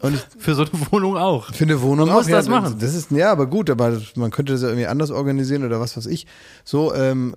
[0.00, 1.52] Und Für so eine Wohnung auch.
[1.52, 2.76] für eine Wohnung Man muss auch, ja, das machen.
[2.78, 5.96] Das ist ja, aber gut, aber man könnte das ja irgendwie anders organisieren oder was
[5.96, 6.26] weiß ich.
[6.64, 7.34] So, ähm,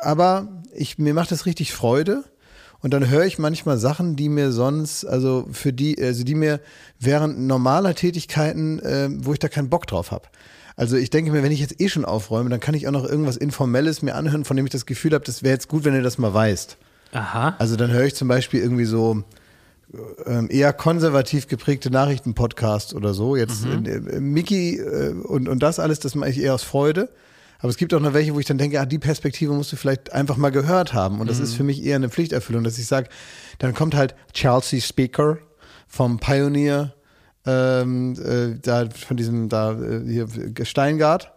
[0.00, 2.24] aber ich mir macht das richtig Freude.
[2.80, 6.60] Und dann höre ich manchmal Sachen, die mir sonst, also für die, also die mir
[7.00, 10.28] während normaler Tätigkeiten, ähm, wo ich da keinen Bock drauf habe.
[10.76, 13.04] Also ich denke mir, wenn ich jetzt eh schon aufräume, dann kann ich auch noch
[13.04, 15.94] irgendwas Informelles mir anhören, von dem ich das Gefühl habe, das wäre jetzt gut, wenn
[15.94, 16.76] du das mal weißt.
[17.12, 17.56] Aha.
[17.58, 19.24] Also dann höre ich zum Beispiel irgendwie so
[20.50, 23.36] eher konservativ geprägte Nachrichtenpodcast oder so.
[23.36, 23.86] Jetzt Mhm.
[23.86, 27.08] äh, äh, Mickey äh, und, und das alles, das mache ich eher aus Freude.
[27.60, 29.76] Aber es gibt auch noch welche, wo ich dann denke, ah, die Perspektive musst du
[29.76, 31.20] vielleicht einfach mal gehört haben.
[31.20, 31.44] Und das Mhm.
[31.44, 33.08] ist für mich eher eine Pflichterfüllung, dass ich sage,
[33.58, 35.38] dann kommt halt Chelsea Speaker
[35.88, 36.94] vom Pioneer,
[37.46, 40.28] ähm, äh, da von diesem, da äh, hier
[40.64, 41.32] Steingart.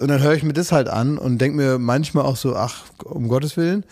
[0.00, 2.84] Und dann höre ich mir das halt an und denke mir manchmal auch so, ach,
[3.04, 3.84] um Gottes Willen.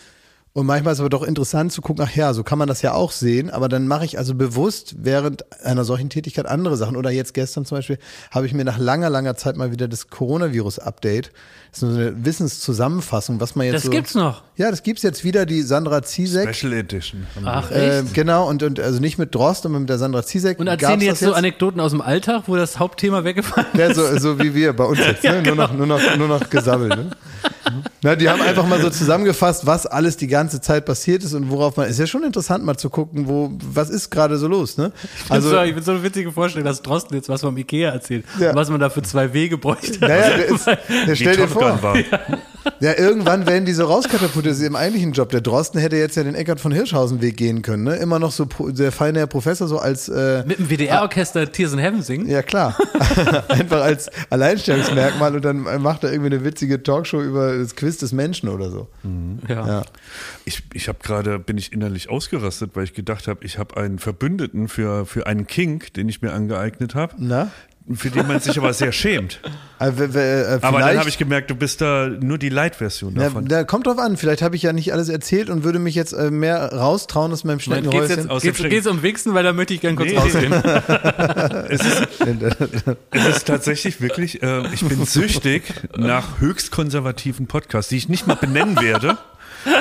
[0.55, 2.83] Und manchmal ist es aber doch interessant zu gucken, ach ja, so kann man das
[2.83, 3.49] ja auch sehen.
[3.49, 6.95] Aber dann mache ich also bewusst während einer solchen Tätigkeit andere Sachen.
[6.95, 7.97] Oder jetzt gestern zum Beispiel
[8.29, 11.31] habe ich mir nach langer, langer Zeit mal wieder das Coronavirus-Update.
[11.71, 13.89] Das ist so eine Wissenszusammenfassung, was man jetzt Das so.
[13.89, 14.43] gibt's noch.
[14.55, 16.53] Ja, das gibt's jetzt wieder, die Sandra Ziesek.
[16.53, 17.25] Special Edition.
[17.43, 18.13] Ach, Äh, echt?
[18.13, 20.59] genau, und, und also nicht mit Drost, sondern mit der Sandra Ziesek.
[20.59, 23.79] Und erzählen die das jetzt so Anekdoten aus dem Alltag, wo das Hauptthema weggefallen ist?
[23.79, 25.41] Ja, so, so wie wir bei uns jetzt, ne?
[25.45, 26.95] nur, noch, nur, noch, nur noch gesammelt.
[26.95, 27.09] Ne?
[28.01, 31.49] Na, die haben einfach mal so zusammengefasst, was alles die ganze Zeit passiert ist und
[31.49, 31.89] worauf man.
[31.89, 34.91] Ist ja schon interessant, mal zu gucken, wo, was ist gerade so los, ne?
[35.29, 38.49] Also, ich bin so eine witzige Vorstellung, dass Drosten jetzt was vom Ikea erzählt, Ja.
[38.51, 39.99] und was man da für zwei Wege bräuchte.
[39.99, 41.81] naja, der, ist, der stell dir vor.
[41.81, 41.95] war.
[42.79, 45.29] Ja, irgendwann werden die so rauskatapultiert, ist im eigentlichen Job.
[45.29, 47.95] Der Drosten hätte jetzt ja den Eckart von Hirschhausen Weg gehen können, ne?
[47.95, 51.79] Immer noch so der feine Herr Professor, so als, äh, Mit dem WDR-Orchester Tears in
[51.79, 52.27] Heaven singen.
[52.29, 52.77] ja klar,
[53.47, 58.11] einfach als Alleinstellungsmerkmal und dann macht er irgendwie eine witzige Talkshow über das Quiz des
[58.11, 58.87] Menschen oder so.
[59.47, 59.67] Ja.
[59.67, 59.81] Ja.
[60.45, 63.99] Ich, ich habe gerade, bin ich innerlich ausgerastet, weil ich gedacht habe, ich habe einen
[63.99, 67.51] Verbündeten für, für einen Kink, den ich mir angeeignet habe, Na?
[67.93, 69.39] Für den man sich aber sehr schämt.
[69.79, 73.45] Äh, äh, Aber dann habe ich gemerkt, du bist da nur die Light-Version davon.
[73.47, 74.15] da kommt drauf an.
[74.15, 77.43] Vielleicht habe ich ja nicht alles erzählt und würde mich jetzt äh, mehr raustrauen aus
[77.43, 80.11] meinem Geht's jetzt aus dem geht's, geht's um Wichsen, weil da möchte ich gerne kurz
[80.11, 80.17] Nee.
[80.17, 80.53] rausgehen.
[81.69, 82.07] es, ist,
[83.11, 85.63] es ist tatsächlich wirklich, äh, ich bin süchtig
[85.97, 89.17] nach höchst konservativen Podcasts, die ich nicht mal benennen werde.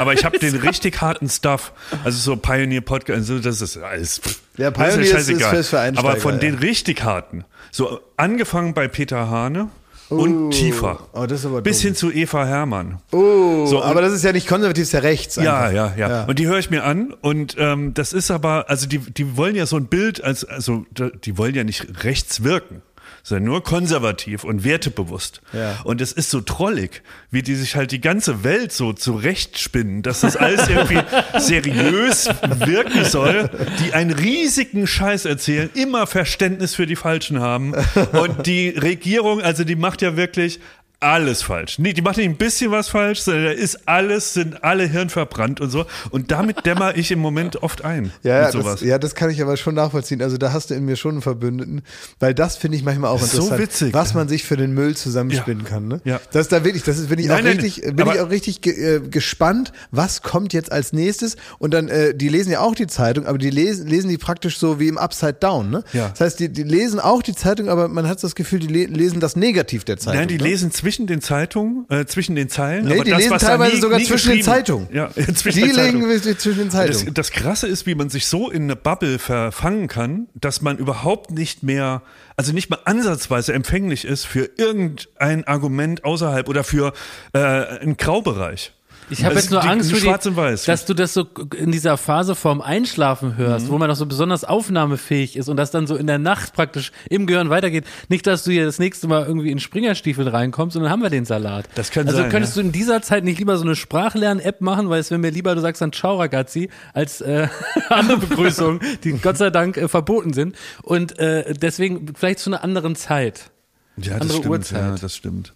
[0.01, 1.73] Aber ich habe den richtig harten Stuff.
[2.05, 4.21] Also so Pioneer Podcast, so das ist alles.
[4.57, 5.57] Ja, Pioneer ist- scheißegal.
[5.57, 6.39] ist fürs Einsteiger, Aber von ja.
[6.41, 9.68] den richtig harten, so angefangen bei Peter Hane
[10.09, 11.09] und tiefer.
[11.14, 13.01] Oh, das ist aber Bis hin zu Eva Hermann.
[13.12, 15.37] Oh, So, aber das ist ja nicht konservativ, das ist ja rechts.
[15.37, 15.97] Ja, einfach.
[15.97, 18.99] ja, ja, Und die höre ich mir an und ähm, das ist aber, also die,
[18.99, 20.85] die wollen ja so ein Bild, als, also
[21.25, 22.83] die wollen ja nicht rechts wirken,
[23.23, 25.41] sondern nur konservativ und wertebewusst.
[25.53, 25.81] Ja.
[25.85, 30.20] Und es ist so trollig, wie die sich halt die ganze Welt so zurechtspinnen, dass
[30.20, 31.01] das alles irgendwie
[31.39, 33.51] seriös wirken soll,
[33.85, 37.75] die einen riesigen Scheiß erzählen, immer Verständnis für die Falschen haben.
[38.12, 40.61] Und die Regierung, also die macht ja wirklich
[41.03, 41.79] alles falsch.
[41.79, 45.09] Nee, die macht nicht ein bisschen was falsch, sondern da ist alles, sind alle Hirn
[45.11, 45.85] verbrannt und so.
[46.11, 48.13] Und damit dämmer ich im Moment oft ein.
[48.23, 50.23] Ja, das, ja, das kann ich aber schon nachvollziehen.
[50.23, 51.83] Also da hast du in mir schon einen Verbündeten,
[52.21, 53.95] weil das finde ich manchmal auch ist so interessant, witzig.
[53.95, 55.69] was man sich für den Müll zusammenspinnen Ja.
[55.69, 55.89] kann.
[55.89, 56.01] Ne?
[56.05, 56.21] Ja.
[56.31, 58.31] Das ist da wirklich, das ist, bin ich auch Nein, nein, richtig, bin ich auch
[58.31, 61.37] richtig ge, äh, gespannt, was kommt jetzt als nächstes.
[61.59, 64.59] Und dann, äh, die lesen ja auch die Zeitung, aber die lesen, lesen die praktisch
[64.59, 65.71] so wie im Upside Down.
[65.71, 65.83] Ne?
[65.93, 66.11] Ja.
[66.11, 68.85] Das heißt, die, die lesen auch die Zeitung, aber man hat das Gefühl, die le
[68.85, 70.21] lesen das Negativ der Zeitung.
[70.21, 70.45] Nein, die ne?
[70.45, 72.84] lesen zwischen den Zeitungen, äh, zwischen den Zeilen.
[72.84, 74.88] Nee, aber die das, lesen teilweise nie, sogar nie zwischen den Zeitungen.
[74.93, 76.09] Ja, zwischen Die den Zeitungen.
[76.09, 77.14] legen zwischen den Das, Zeitungen.
[77.14, 81.30] das Krasse ist, wie man sich so in eine Bubble verfangen kann, dass man überhaupt
[81.30, 82.03] nicht mehr,
[82.36, 86.93] also nicht mal ansatzweise empfänglich ist für irgendein Argument außerhalb oder für
[87.32, 88.72] äh, einen Graubereich.
[89.13, 90.65] Ich habe Das jetzt nur die- Angst die die, Weiß.
[90.65, 93.71] dass du das so in dieser Phase vorm Einschlafen hörst, Mhm.
[93.71, 96.93] wo man noch so besonders aufnahmefähig ist und das dann so in der Nacht praktisch
[97.11, 97.85] im Gehirn weitergeht.
[98.09, 101.11] Nicht, dass du hier das nächste Mal irgendwie in Springerstiefel reinkommst und dann haben wir
[101.11, 101.69] den Salat.
[101.75, 102.63] Das kann also sein, könntest ja.
[102.63, 105.55] du in dieser Zeit nicht lieber so eine Sprachlern-App machen, weil es wäre mir lieber,
[105.55, 107.49] du sagst dann Ciao Ragazzi, als äh,
[107.91, 110.57] andere Begrüßungen, die Gott sei Dank äh, verboten sind.
[110.83, 113.51] Und äh, deswegen vielleicht zu einer anderen Zeit.
[113.99, 114.51] Ja, das Andere stimmt.
[114.51, 114.81] Uhrzeit.
[114.83, 115.55] Ja, das stimmt.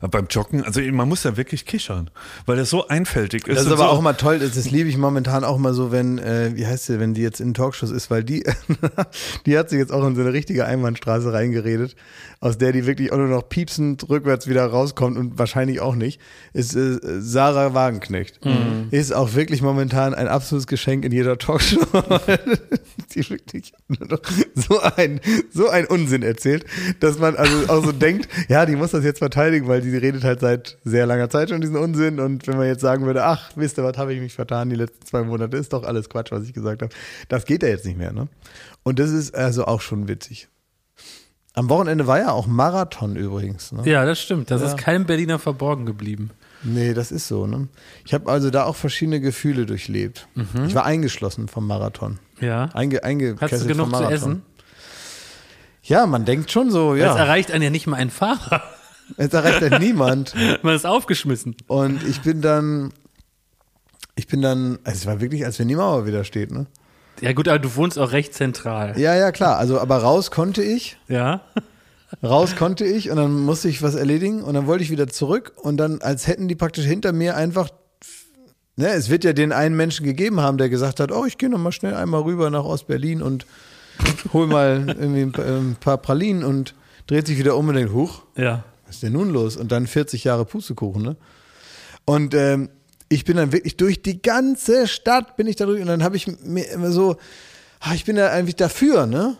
[0.00, 2.10] Aber beim Joggen, also man muss da wirklich kichern,
[2.46, 3.56] weil das so einfältig ist.
[3.56, 5.92] Das ist aber so, auch mal toll, das, das liebe ich momentan auch mal so,
[5.92, 8.44] wenn, äh, wie heißt sie, wenn die jetzt in Talkshows ist, weil die,
[9.46, 11.96] die hat sich jetzt auch in so eine richtige Einbahnstraße reingeredet,
[12.40, 16.20] aus der die wirklich auch nur noch piepsend rückwärts wieder rauskommt und wahrscheinlich auch nicht,
[16.52, 18.40] ist äh, Sarah Wagenknecht.
[18.90, 21.80] Ist auch wirklich momentan ein absolutes Geschenk in jeder Talkshow.
[23.14, 23.72] die wirklich
[24.54, 25.20] so ein,
[25.52, 26.64] so ein Unsinn erzählt,
[27.00, 30.24] dass man also auch so denkt, ja, die muss das jetzt verteidigen, weil die redet
[30.24, 33.50] halt seit sehr langer Zeit schon diesen Unsinn und wenn man jetzt sagen würde, ach,
[33.54, 36.32] wisst ihr, was habe ich mich vertan die letzten zwei Monate, ist doch alles Quatsch,
[36.32, 36.92] was ich gesagt habe.
[37.28, 38.28] Das geht ja jetzt nicht mehr, ne?
[38.82, 40.48] Und das ist also auch schon witzig.
[41.54, 43.82] Am Wochenende war ja auch Marathon übrigens, ne?
[43.84, 44.50] Ja, das stimmt.
[44.50, 44.68] Das Ja.
[44.68, 46.30] ist keinem Berliner verborgen geblieben.
[46.62, 47.68] Nee, das ist so, ne?
[48.04, 50.26] Ich habe also da auch verschiedene Gefühle durchlebt.
[50.66, 52.18] Ich war eingeschlossen vom Marathon.
[52.40, 52.66] Ja.
[52.74, 54.42] Einge, eingekesselt Hast du genug zu essen?
[55.82, 57.16] Ja, man denkt schon so, Das ja.
[57.16, 58.62] erreicht einen ja nicht mal ein Fahrer.
[59.16, 60.34] Es erreicht ja niemand.
[60.62, 61.56] Man ist aufgeschmissen.
[61.66, 62.92] Und ich bin dann,
[64.14, 66.66] ich bin dann, also es war wirklich, als wenn die Mauer wieder steht, ne?
[67.20, 68.98] Ja gut, aber du wohnst auch recht zentral.
[68.98, 69.56] Ja, ja, klar.
[69.56, 71.40] Also, aber raus konnte ich, Ja.
[72.22, 75.52] raus konnte ich und dann musste ich was erledigen und dann wollte ich wieder zurück
[75.56, 77.70] und dann, als hätten die praktisch hinter mir einfach,
[78.76, 81.48] ne, es wird ja den einen Menschen gegeben haben, der gesagt hat, oh, ich gehe
[81.48, 83.46] noch mal schnell einmal rüber nach Ostberlin und
[84.34, 86.74] hol mal irgendwie ein paar, ein paar Pralinen und
[87.06, 88.64] dreht sich wieder um und denkt, huch, Ja.
[88.86, 89.56] Was ist denn nun los?
[89.56, 91.16] Und dann 40 Jahre Pustekuchen, ne?
[92.04, 92.70] Und ähm,
[93.08, 96.16] ich bin dann wirklich durch die ganze Stadt bin ich da durch und dann habe
[96.16, 97.16] ich mir immer so,
[97.80, 99.36] ah, ich bin da eigentlich dafür, ne?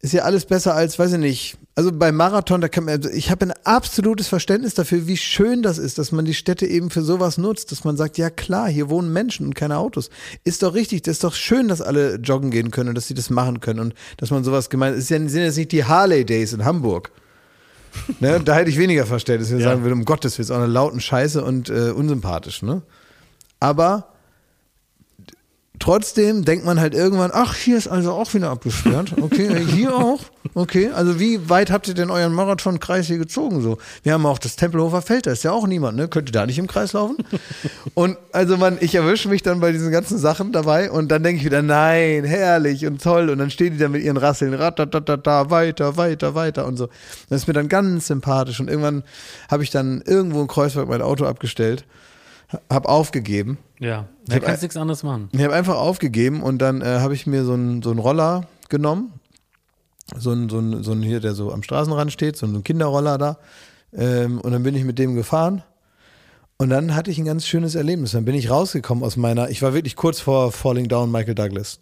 [0.00, 1.58] Ist ja alles besser als, weiß ich nicht.
[1.74, 5.62] Also beim Marathon, da kann man, also ich habe ein absolutes Verständnis dafür, wie schön
[5.62, 8.68] das ist, dass man die Städte eben für sowas nutzt, dass man sagt, ja klar,
[8.68, 10.10] hier wohnen Menschen und keine Autos.
[10.44, 13.14] Ist doch richtig, das ist doch schön, dass alle joggen gehen können und dass sie
[13.14, 16.52] das machen können und dass man sowas gemeint, es sind jetzt nicht die Harley Days
[16.52, 17.10] in Hamburg.
[18.20, 19.70] Ne, da hätte ich weniger Verständnis, wenn ich Ja.
[19.70, 22.82] sagen würde, um Gottes Willen, ist auch eine lauten Scheiße und äh, unsympathisch, ne?
[23.60, 24.08] Aber
[25.78, 29.14] trotzdem denkt man halt irgendwann, ach, hier ist also auch wieder abgesperrt.
[29.20, 30.20] Okay, hier auch.
[30.54, 33.60] Okay, also wie weit habt ihr denn euren Marathonkreis hier gezogen?
[33.60, 36.08] So, wir haben auch das Tempelhofer Feld, da ist ja auch niemand, ne?
[36.08, 37.16] Könnt ihr da nicht im Kreis laufen?
[37.94, 41.40] Und also man, ich erwische mich dann bei diesen ganzen Sachen dabei und dann denke
[41.40, 43.30] ich wieder, nein, herrlich und toll.
[43.30, 46.88] Und dann stehen die da mit ihren Rasseln, ratatatata, weiter, weiter, weiter und so.
[47.28, 48.60] Das ist mir dann ganz sympathisch.
[48.60, 49.02] Und irgendwann
[49.50, 51.84] habe ich dann irgendwo in Kreuzberg mein Auto abgestellt,
[52.70, 53.58] habe aufgegeben.
[53.78, 54.08] Ja.
[54.26, 55.28] Da kannst nichts anderes machen.
[55.32, 58.46] Ich habe einfach aufgegeben und dann äh, habe ich mir so einen so einen Roller
[58.68, 59.12] genommen.
[60.16, 63.18] So ein, so ein, so ein hier, der so am Straßenrand steht, so ein Kinderroller
[63.18, 63.38] da.
[63.92, 65.62] Ähm, und dann bin ich mit dem gefahren.
[66.58, 68.12] Und dann hatte ich ein ganz schönes Erlebnis.
[68.12, 71.80] Dann bin ich rausgekommen aus meiner, ich war wirklich kurz vor Falling Down Michael Douglas.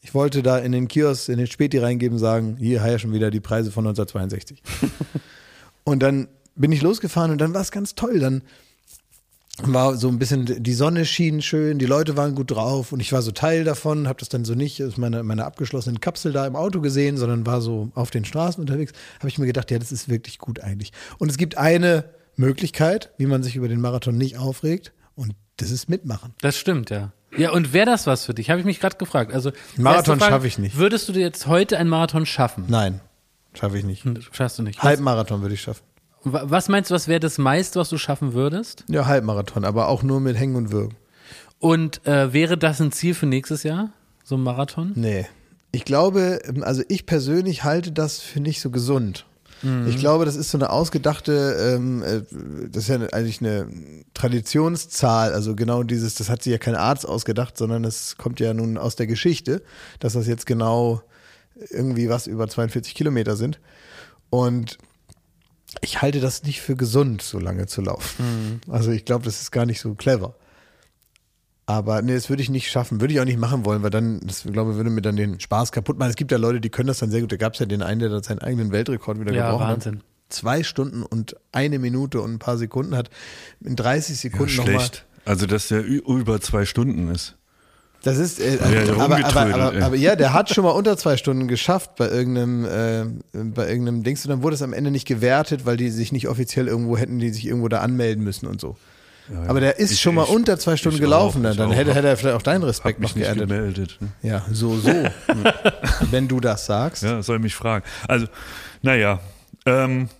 [0.00, 3.30] Ich wollte da in den Kiosk, in den Späti reingeben, sagen, hier, ja schon wieder
[3.30, 4.62] die Preise von 1962.
[5.84, 8.18] und dann bin ich losgefahren und dann war es ganz toll.
[8.18, 8.42] Dann
[9.62, 13.12] war so ein bisschen, die Sonne schien schön, die Leute waren gut drauf und ich
[13.12, 16.46] war so Teil davon, habe das dann so nicht aus meiner, meiner abgeschlossenen Kapsel da
[16.46, 19.78] im Auto gesehen, sondern war so auf den Straßen unterwegs, habe ich mir gedacht, ja,
[19.78, 20.92] das ist wirklich gut eigentlich.
[21.18, 22.04] Und es gibt eine
[22.36, 26.34] Möglichkeit, wie man sich über den Marathon nicht aufregt und das ist mitmachen.
[26.40, 27.12] Das stimmt, ja.
[27.36, 28.50] Ja, und wäre das was für dich?
[28.50, 29.32] Habe ich mich gerade gefragt.
[29.32, 30.76] Also Marathon schaffe ich nicht.
[30.76, 32.64] Würdest du dir jetzt heute einen Marathon schaffen?
[32.68, 33.00] Nein,
[33.54, 34.04] schaffe ich nicht.
[34.32, 34.82] Schaffst du nicht.
[34.82, 35.82] Halbmarathon würde ich schaffen.
[36.24, 38.84] Wa- was meinst du, was wäre das meiste, was du schaffen würdest?
[38.88, 40.96] Ja, Halbmarathon, aber auch nur mit Hängen und Würgen.
[41.58, 43.90] Und äh, wäre das ein Ziel für nächstes Jahr?
[44.22, 44.92] So ein Marathon?
[44.94, 45.26] Nee.
[45.72, 49.26] Ich glaube, also ich persönlich halte das für nicht so gesund.
[49.86, 52.20] Ich glaube, das ist so eine ausgedachte, ähm, äh,
[52.70, 53.66] das ist ja eigentlich eine
[54.12, 55.32] Traditionszahl.
[55.32, 58.76] Also genau dieses, das hat sich ja kein Arzt ausgedacht, sondern das kommt ja nun
[58.76, 59.62] aus der Geschichte,
[60.00, 61.00] dass das jetzt genau
[61.70, 63.58] irgendwie was über 42 Kilometer sind.
[64.28, 64.76] Und
[65.82, 68.60] ich halte das nicht für gesund, so lange zu laufen.
[68.68, 70.34] Also ich glaube, das ist gar nicht so clever.
[71.66, 74.20] Aber nee, das würde ich nicht schaffen, würde ich auch nicht machen wollen, weil dann,
[74.20, 76.10] das glaube ich, würde mir dann den Spaß kaputt machen.
[76.10, 77.32] Es gibt ja Leute, die können das dann sehr gut.
[77.32, 79.94] Da gab es ja den einen, der da seinen eigenen Weltrekord wieder Ja, gebrochen Wahnsinn.
[79.96, 80.04] hat.
[80.28, 83.08] Zwei Stunden und eine Minute und ein paar Sekunden hat
[83.62, 84.74] in 30 Ja, Sekunden nochmal.
[84.74, 85.06] schlecht.
[85.24, 87.36] Also, dass der über zwei Stunden ist.
[88.04, 90.96] Das ist, äh, Ja, ja, aber, aber, aber, aber ja, der hat schon mal unter
[90.96, 94.90] zwei Stunden geschafft bei irgendeinem, äh, bei irgendeinem Dings und dann wurde es am Ende
[94.90, 98.46] nicht gewertet, weil die sich nicht offiziell irgendwo hätten, die sich irgendwo da anmelden müssen
[98.46, 98.76] und so.
[99.48, 101.56] Aber der ist Ich- schon mal ich- unter zwei Stunden ich gelaufen, auch, dann, ich
[101.58, 101.74] dann auch.
[101.74, 103.48] hätte, hätte er vielleicht auch deinen Respekt mich noch nicht geerntet.
[103.48, 103.96] gemeldet.
[104.00, 104.08] Ne?
[104.22, 104.90] Ja, so, so.
[106.10, 107.02] Wenn du das sagst.
[107.02, 107.84] Ja, soll mich fragen.
[108.06, 108.26] Also,
[108.82, 109.20] naja.
[109.64, 110.10] Ähm,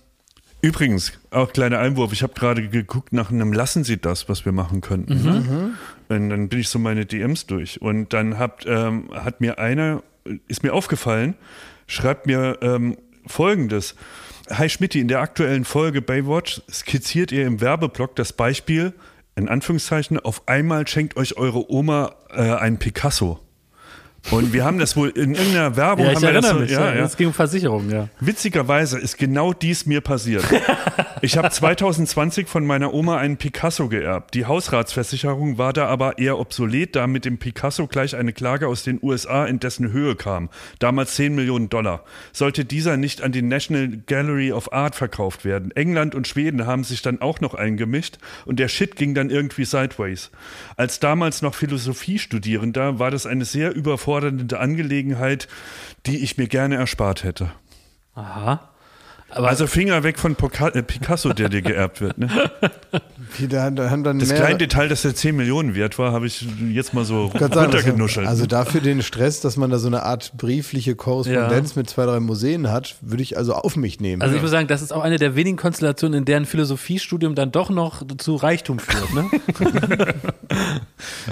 [0.65, 2.11] übrigens, auch kleiner Einwurf.
[2.11, 5.23] Ich habe gerade geguckt nach einem Lassen Sie das, was wir machen könnten.
[5.23, 5.75] Ne?
[6.09, 7.81] Und dann bin ich so meine DMs durch.
[7.81, 10.03] Und dann habt, ähm, hat mir einer,
[10.47, 11.35] ist mir aufgefallen,
[11.87, 12.97] schreibt mir ähm,
[13.27, 13.95] folgendes.
[14.49, 18.93] Hi Schmidti, in der aktuellen Folge Baywatch skizziert ihr im Werbeblock das Beispiel,
[19.35, 23.44] in Anführungszeichen, auf einmal schenkt euch eure Oma äh, ein Picasso.
[24.31, 26.71] Und wir haben das wohl in irgendeiner Werbung, Ja, ich das erinnere so, mich.
[26.71, 27.05] ja, Ja, ja.
[27.05, 28.09] Es ging um Versicherung, ja.
[28.19, 30.43] Witzigerweise ist genau dies mir passiert.
[31.21, 34.33] Ich habe 2020 von meiner Oma einen Picasso geerbt.
[34.33, 38.83] Die Hausratsversicherung war da aber eher obsolet, da mit dem Picasso gleich eine Klage aus
[38.83, 40.49] den USA in dessen Höhe kam.
[40.79, 42.03] Damals 10 Millionen Dollar.
[42.33, 45.71] Sollte dieser nicht an die National Gallery of Art verkauft werden.
[45.71, 49.65] England und Schweden haben sich dann auch noch eingemischt und der Shit ging dann irgendwie
[49.65, 50.31] sideways.
[50.77, 54.14] Als damals noch Philosophiestudierender war das eine sehr überfordernde
[54.59, 55.47] Angelegenheit,
[56.05, 57.51] die ich mir gerne erspart hätte.
[58.13, 58.74] Aha.
[59.35, 62.17] Aber Also Finger weg von äh, Picasso, der dir geerbt wird.
[62.17, 62.29] Ne?
[63.37, 66.13] Die da, da haben dann Das mehr, kleine Detail, dass der 10 Millionen wert war,
[66.13, 68.25] habe ich jetzt mal so Dank, runtergenuschelt.
[68.27, 72.21] Also dafür den Stress, dass man da so eine Art briefliche Korrespondenz mit zwei, drei
[72.21, 74.21] Museen hat, würde ich also auf mich nehmen.
[74.21, 77.51] Also ich muss sagen, das ist auch eine der wenigen Konstellationen, in deren Philosophiestudium dann
[77.51, 79.13] doch noch zu Reichtum führt.
[79.13, 79.29] Ne?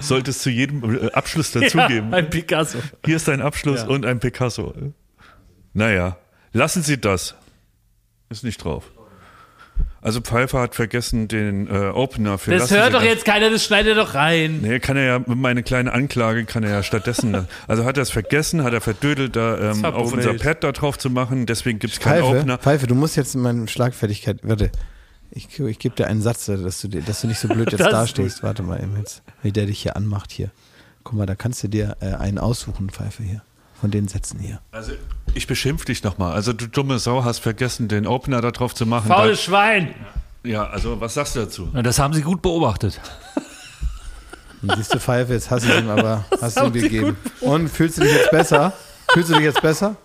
[0.02, 2.12] Sollte es zu jedem äh, Abschluss dazugeben.
[2.12, 2.80] Ja, ein Picasso.
[3.06, 3.88] Hier ist ein Abschluss Ja.
[3.88, 4.74] und ein Picasso.
[5.74, 6.18] Naja,
[6.52, 7.36] lassen Sie das.
[8.34, 8.92] Ist nicht drauf.
[10.02, 13.50] Also Pfeiffer hat vergessen den äh, Opener für Das Lassen hört Sie doch jetzt keiner,
[13.50, 14.60] das schneidet er doch rein.
[14.62, 17.48] Nee, kann er ja, meine kleine Anklage kann er ja stattdessen.
[17.68, 20.98] also hat er es vergessen, hat er verdödelt, da ähm, auf unser Pad da drauf
[20.98, 22.58] zu machen, deswegen gibt es keinen Opener.
[22.58, 24.72] Pfeife, du musst jetzt in meine Schlagfertigkeit, warte,
[25.32, 27.82] ich, ich gebe dir einen Satz, dass du, dir- dass du nicht so blöd jetzt
[27.82, 28.44] dastehst.
[28.44, 30.52] Warte mal eben jetzt, wie der dich hier anmacht hier.
[31.06, 33.42] Guck mal, da kannst du dir äh, einen aussuchen, Pfeife hier,
[33.84, 34.62] von den Sätzen hier.
[34.72, 34.94] Also
[35.34, 36.32] ich beschimpf dich nochmal.
[36.32, 39.10] Also du dumme Sau hast vergessen, den Opener da drauf zu machen.
[39.10, 39.94] Faules Schwein.
[40.46, 41.68] Ja, also was sagst du dazu?
[41.74, 43.02] Na, Das haben Sie gut beobachtet.
[44.62, 47.18] Und siehst du, Pfeife, jetzt hast du ihm aber, hast du ihm gegeben.
[47.42, 48.72] Und fühlst du dich jetzt besser?
[49.12, 49.98] Fühlst du dich jetzt besser?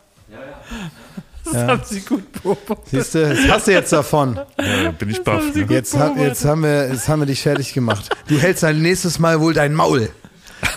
[1.45, 2.87] Das haben sie gut beobachtet.
[2.91, 4.41] Siehst du, das hast du jetzt davon.
[4.61, 5.55] Ja, bin ich baff.
[5.55, 5.67] Ne?
[5.71, 8.11] Jetzt, ha- jetzt, haben wir, jetzt haben wir dich fertig gemacht.
[8.27, 10.11] Du hältst ein nächstes Mal wohl dein Maul.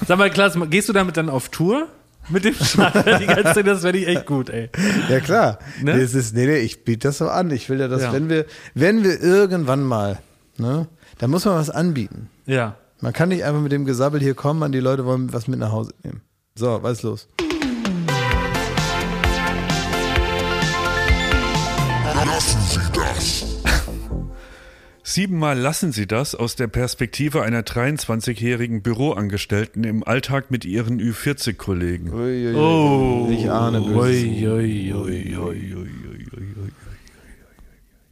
[0.07, 1.87] Sag mal, Klaas, gehst du damit dann auf Tour?
[2.29, 4.69] Mit dem Schneider die ganze Zeit, das wäre ich echt gut, ey.
[5.09, 5.59] Ja klar.
[5.81, 5.95] Ne?
[5.95, 7.51] Nee, es ist, nee, nee, ich biete das so an.
[7.51, 8.13] Ich will ja, dass Ja.
[8.13, 10.19] wenn wir, wenn wir irgendwann mal,
[10.57, 12.29] ne, da muss man was anbieten.
[12.45, 12.75] Ja.
[13.01, 15.59] Man kann nicht einfach mit dem Gesabbel hier kommen, an die Leute wollen was mit
[15.59, 16.21] nach Hause nehmen.
[16.55, 17.27] So, was ist los?
[25.11, 32.55] Siebenmal lassen Sie das aus der Perspektive einer 23-jährigen Büroangestellten im Alltag mit ihren Ü40-Kollegen.
[32.55, 33.27] Oh.
[33.29, 33.97] Ich ahne böse.
[33.97, 35.89] Ui, ui, ui, ui.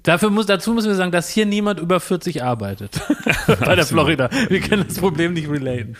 [0.03, 2.99] Dafür muss, dazu müssen wir sagen, dass hier niemand über 40 arbeitet.
[3.47, 4.29] Bei der Florida.
[4.49, 5.95] Wir können das Problem nicht relaten.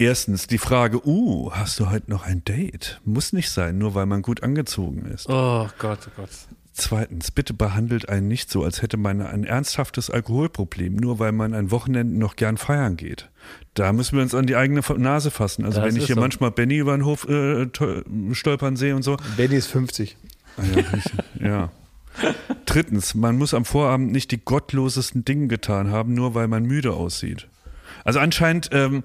[0.00, 3.00] Erstens die Frage, uh, hast du heute noch ein Date?
[3.04, 5.28] Muss nicht sein, nur weil man gut angezogen ist.
[5.28, 6.30] Oh Gott, oh Gott.
[6.76, 11.54] Zweitens, bitte behandelt einen nicht so, als hätte man ein ernsthaftes Alkoholproblem, nur weil man
[11.54, 13.30] an Wochenenden noch gern feiern geht.
[13.74, 15.64] Da müssen wir uns an die eigene Nase fassen.
[15.64, 16.20] Also Das wenn ich hier so.
[16.20, 18.02] manchmal Benny über den Hof äh, to-
[18.32, 19.16] stolpern sehe und so.
[19.36, 20.16] Benny ist 50.
[20.56, 21.12] Ah, ja, richtig.
[21.40, 21.70] ja.
[22.66, 26.92] Drittens, man muss am Vorabend nicht die gottlosesten Dinge getan haben, nur weil man müde
[26.94, 27.48] aussieht.
[28.04, 29.04] Also anscheinend, ähm,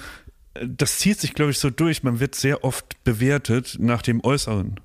[0.65, 2.01] das zieht sich, glaube ich, so durch.
[2.03, 4.79] Man wird sehr oft bewertet nach dem Äußeren.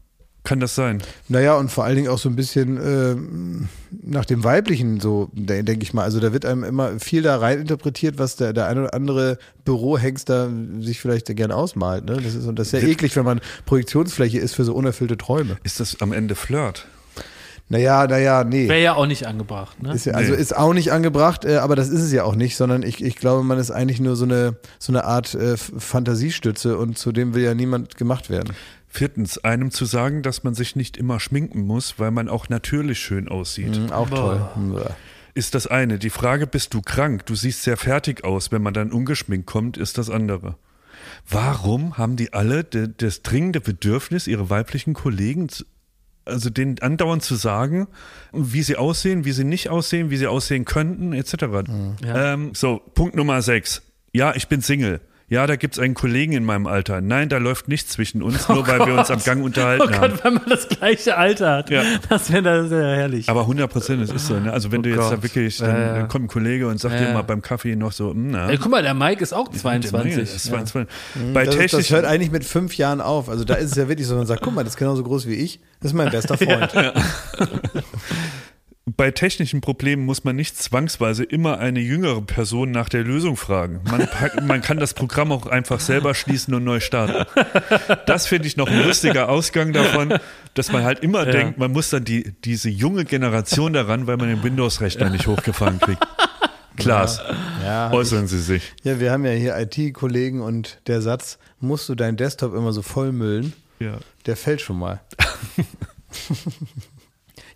[0.45, 1.03] Kann das sein?
[1.29, 3.69] Naja, und vor allen Dingen auch so ein bisschen ähm,
[4.03, 6.03] nach dem Weiblichen, so de- denke ich mal.
[6.03, 9.39] Also da wird einem immer viel da rein interpretiert, was der, der ein oder andere
[9.65, 12.05] Bürohengster sich vielleicht gerne ausmalt.
[12.05, 12.19] Ne?
[12.23, 15.57] Das ist, und das ist ja eklig, wenn man Projektionsfläche ist für so unerfüllte Träume.
[15.63, 16.87] Ist das am Ende Flirt?
[17.71, 18.69] Naja, naja, nee.
[18.69, 19.95] Wäre ja auch nicht angebracht, ne?
[19.95, 20.39] Ist ja, also Nee.
[20.39, 23.17] ist auch nicht angebracht, äh, aber das ist es ja auch nicht, sondern ich, ich
[23.17, 27.33] glaube, man ist eigentlich nur so eine, so eine Art äh, Fantasiestütze und zu dem
[27.35, 28.53] will ja niemand gemacht werden.
[28.95, 33.01] Viertens, einem zu sagen, dass man sich nicht immer schminken muss, weil man auch natürlich
[33.01, 33.77] schön aussieht.
[33.77, 34.49] Mhm, auch toll.
[34.55, 34.91] Bäh.
[35.35, 35.99] Ist das eine.
[35.99, 37.27] Die Frage, bist du krank?
[37.27, 38.53] Du siehst sehr fertig aus.
[38.53, 40.55] Wenn man dann ungeschminkt kommt, ist das andere.
[41.29, 45.49] Warum haben die alle de, das dringende Bedürfnis, ihre weiblichen Kollegen,
[46.25, 47.89] also denen andauernd zu sagen,
[48.33, 51.35] wie sie aussehen, wie sie nicht aussehen, wie sie aussehen könnten, etc.
[52.05, 52.35] Ja.
[52.35, 53.83] Ähm, so, Punkt Nummer sechs.
[54.13, 55.01] Ja, ich bin Single.
[55.29, 57.01] Ja, da gibt's einen Kollegen in meinem Alter.
[57.01, 60.11] Nein, da läuft nichts zwischen uns, nur weil wir uns am Gang unterhalten Oh haben.
[60.13, 61.71] Gott, wenn man das gleiche Alter hat.
[61.71, 61.83] Ja.
[62.11, 63.29] Das wäre das wär ja herrlich.
[63.31, 64.39] Aber 100 Prozent, es ist so.
[64.39, 64.53] Ne?
[64.53, 65.23] Also wenn Oh du jetzt da Gott.
[65.23, 66.05] wirklich, Ja, dann ja.
[66.05, 67.15] äh, kommt ein Kollege und sagt Ja, dir ja.
[67.15, 68.51] mal beim Kaffee noch so, hm, na.
[68.51, 70.15] Ey, guck mal, der Mike ist auch 22.
[70.15, 70.53] Der ist Ja.
[70.53, 70.95] 22.
[71.33, 73.29] Bei Das, ist, das technisch, hört eigentlich mit fünf Jahren auf.
[73.31, 75.27] Also da ist es ja wirklich so, man sagt, guck mal, das ist genauso groß
[75.27, 75.59] wie ich.
[75.81, 76.71] Das ist mein bester Freund.
[78.87, 83.81] bei technischen Problemen muss man nicht zwangsweise immer eine jüngere Person nach der Lösung fragen.
[83.91, 84.07] Man,
[84.47, 87.25] man kann das Programm auch einfach selber schließen und neu starten.
[88.07, 90.13] Das finde ich noch ein lustiger Ausgang davon,
[90.53, 94.29] dass man halt immer denkt, man muss dann die, diese junge Generation daran, weil man
[94.29, 96.07] den Windows-Rechner nicht hochgefahren kriegt.
[96.77, 97.23] Klaas,
[97.65, 98.75] Ja, äußern Sie sich.
[98.83, 102.83] ja, wir haben ja hier IT-Kollegen und der Satz, musst du deinen Desktop immer so
[102.83, 103.97] vollmüllen, Ja.
[104.27, 105.01] der fällt schon mal.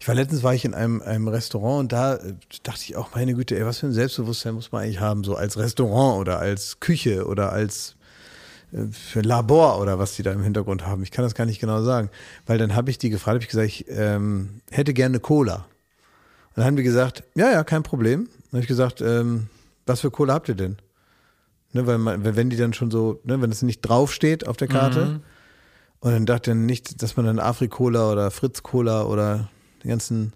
[0.08, 2.32] War letztens war ich in einem, einem Restaurant und da äh,
[2.62, 5.36] dachte ich auch, meine Güte, ey, was für ein Selbstbewusstsein muss man eigentlich haben, so
[5.36, 7.94] als Restaurant oder als Küche oder als
[8.72, 11.02] äh, für Labor oder was die da im Hintergrund haben.
[11.02, 12.08] Ich kann das gar nicht genau sagen.
[12.46, 15.56] Weil dann habe ich die gefragt, habe ich gesagt, ich ähm, hätte gerne Cola.
[15.56, 18.30] Und dann haben die gesagt, ja, ja, kein Problem.
[18.50, 19.50] Dann habe ich gesagt, ähm,
[19.84, 20.78] was für Cola habt ihr denn?
[21.74, 24.68] Ne, weil man, wenn die dann schon so, ne, wenn es nicht draufsteht auf der
[24.68, 25.20] Karte,
[26.00, 29.50] und dann dachte ich nicht, dass man dann Afri-Cola oder Fritz-Cola oder
[29.88, 30.34] die ganzen,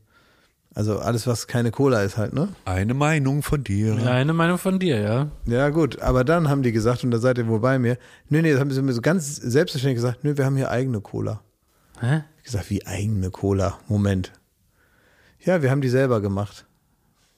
[0.75, 2.49] also alles, was keine Cola ist halt, ne?
[2.65, 3.95] Eine Meinung von dir.
[3.97, 5.31] Ja, eine Meinung von dir, ja.
[5.45, 7.99] Ja, gut, aber dann haben die gesagt, und da seid ihr wohl bei mir,
[8.31, 11.03] nee, nee, das haben sie mir so ganz selbstverständlich gesagt, nö, wir haben hier eigene
[11.03, 11.43] Cola.
[12.01, 12.23] Hä?
[12.39, 13.79] Ich gesagt, wie eigene Cola?
[13.89, 14.33] Moment.
[15.39, 16.65] Ja, wir haben die selber gemacht.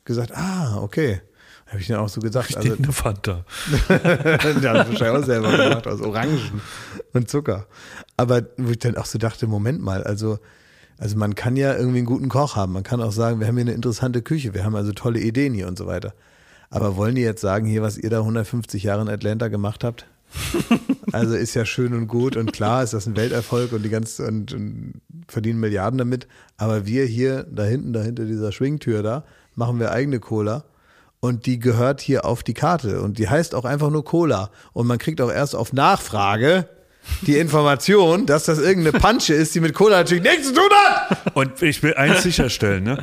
[0.04, 1.20] Gesagt, ah, okay.
[1.66, 2.56] Habe ich dann auch so gesagt.
[2.56, 3.44] Also, Eine Fanta.
[3.88, 6.60] der hat das wahrscheinlich auch selber gemacht, aus Orangen
[7.12, 7.66] und Zucker.
[8.16, 10.38] Aber wo ich dann auch so dachte, Moment mal, also,
[10.99, 12.72] also man kann ja irgendwie einen guten Koch haben.
[12.72, 15.55] Man kann auch sagen, wir haben hier eine interessante Küche, wir haben also tolle Ideen
[15.55, 16.14] hier und so weiter.
[16.70, 20.07] Aber wollen die jetzt sagen, hier, was ihr da 150 Jahre in Atlanta gemacht habt?
[21.12, 24.18] Also ist ja schön und gut und klar ist das ein Welterfolg und die ganz
[24.18, 26.26] und, und verdienen Milliarden damit.
[26.57, 29.24] Aber wir hier da hinten, da hinter dieser Schwingtür da,
[29.55, 30.64] machen wir eigene Cola
[31.20, 34.88] und die gehört hier auf die Karte und die heißt auch einfach nur Cola und
[34.88, 36.68] man kriegt auch erst auf Nachfrage
[37.22, 41.36] die Information, dass das irgendeine Pansche ist, die mit Cola natürlich nichts zu tun hat.
[41.36, 42.98] Und ich will eins sicherstellen, ne?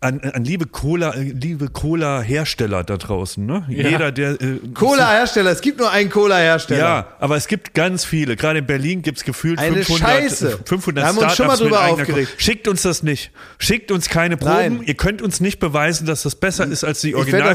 [0.00, 3.64] An, an liebe Cola, liebe Cola-Hersteller da draußen, ne?
[3.68, 6.78] Jeder, der äh, Cola-Hersteller, es gibt nur einen Cola-Hersteller.
[6.80, 8.36] Ja, aber es gibt ganz viele.
[8.36, 10.60] Gerade in Berlin gibt's gefühlt Eine 500, Scheiße.
[10.66, 12.34] 500 Da haben wir uns schon mal Startups mit drüber aufgeregt.
[12.36, 13.32] Schickt uns das nicht.
[13.58, 14.52] Schickt uns keine Proben.
[14.52, 14.82] Nein.
[14.84, 17.48] Ihr könnt uns nicht beweisen, dass das besser ist als die werde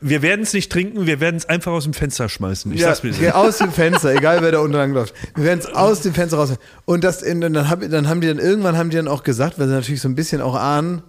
[0.00, 1.06] Wir werden es nicht trinken.
[1.06, 2.72] Wir werden es einfach aus dem Fenster schmeißen.
[2.72, 5.14] Ich ja, sag's mir geh aus dem Fenster, egal wer da unten lang läuft.
[5.34, 6.54] Wir werden es aus dem Fenster raus.
[6.86, 9.58] Und das, und dann, hab, dann haben die dann irgendwann haben die dann auch gesagt,
[9.58, 11.02] weil sie natürlich so ein bisschen auch ahnen,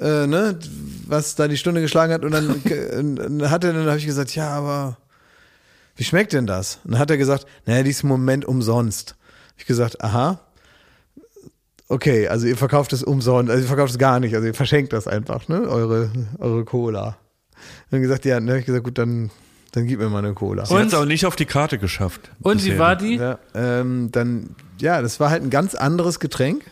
[0.00, 0.58] äh, ne,
[1.06, 2.24] was da die Stunde geschlagen hat.
[2.24, 2.48] Und dann,
[3.50, 4.98] hat er, dann habe ich gesagt, ja, aber
[5.96, 6.78] wie schmeckt denn das?
[6.84, 9.16] Und dann hat er gesagt, naja, diesen Moment umsonst.
[9.56, 10.38] Ich gesagt, aha.
[11.88, 14.92] Okay, also ihr verkauft es umsonst, also ihr verkauft es gar nicht, also ihr verschenkt
[14.92, 17.16] das einfach, ne, eure, eure Cola.
[17.90, 19.30] Dann gesagt, ja, dann hab ich gesagt, gut, dann,
[19.72, 20.66] dann gib mir mal eine Cola.
[20.66, 22.30] Sie hat's auch nicht auf die Karte geschafft.
[22.40, 23.16] Und wie war die?
[23.16, 26.64] Ja, ähm, dann, ja, das war halt ein ganz anderes Getränk.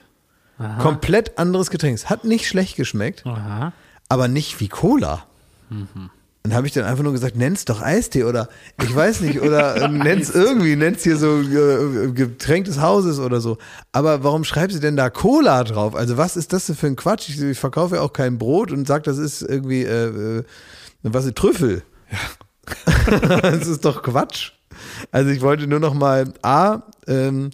[0.80, 1.95] Komplett anderes Getränk.
[1.95, 3.74] Es hat nicht schlecht geschmeckt, Aha.
[4.09, 5.26] aber nicht wie Cola.
[6.47, 8.49] Dann habe ich dann einfach nur gesagt, nenn's doch Eistee oder
[8.80, 13.40] ich weiß nicht, oder äh, nenn's irgendwie, nenn's hier so äh, Getränk des Hauses oder
[13.40, 13.59] so.
[13.90, 15.97] Aber warum schreibt sie denn da Cola drauf?
[15.97, 17.30] Also was ist das denn für ein Quatsch?
[17.30, 20.44] Ich, ich verkaufe ja auch kein Brot und sag, das ist irgendwie, äh, äh,
[21.03, 21.82] was ist Trüffel?
[23.42, 24.53] das ist doch Quatsch.
[25.11, 27.51] Also ich wollte nur noch mal A, ähm,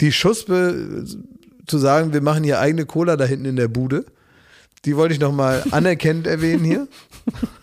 [0.00, 1.04] die Schuspe
[1.66, 4.06] zu sagen, wir machen hier eigene Cola da hinten in der Bude.
[4.86, 6.88] Die wollte ich noch mal anerkennend erwähnen hier.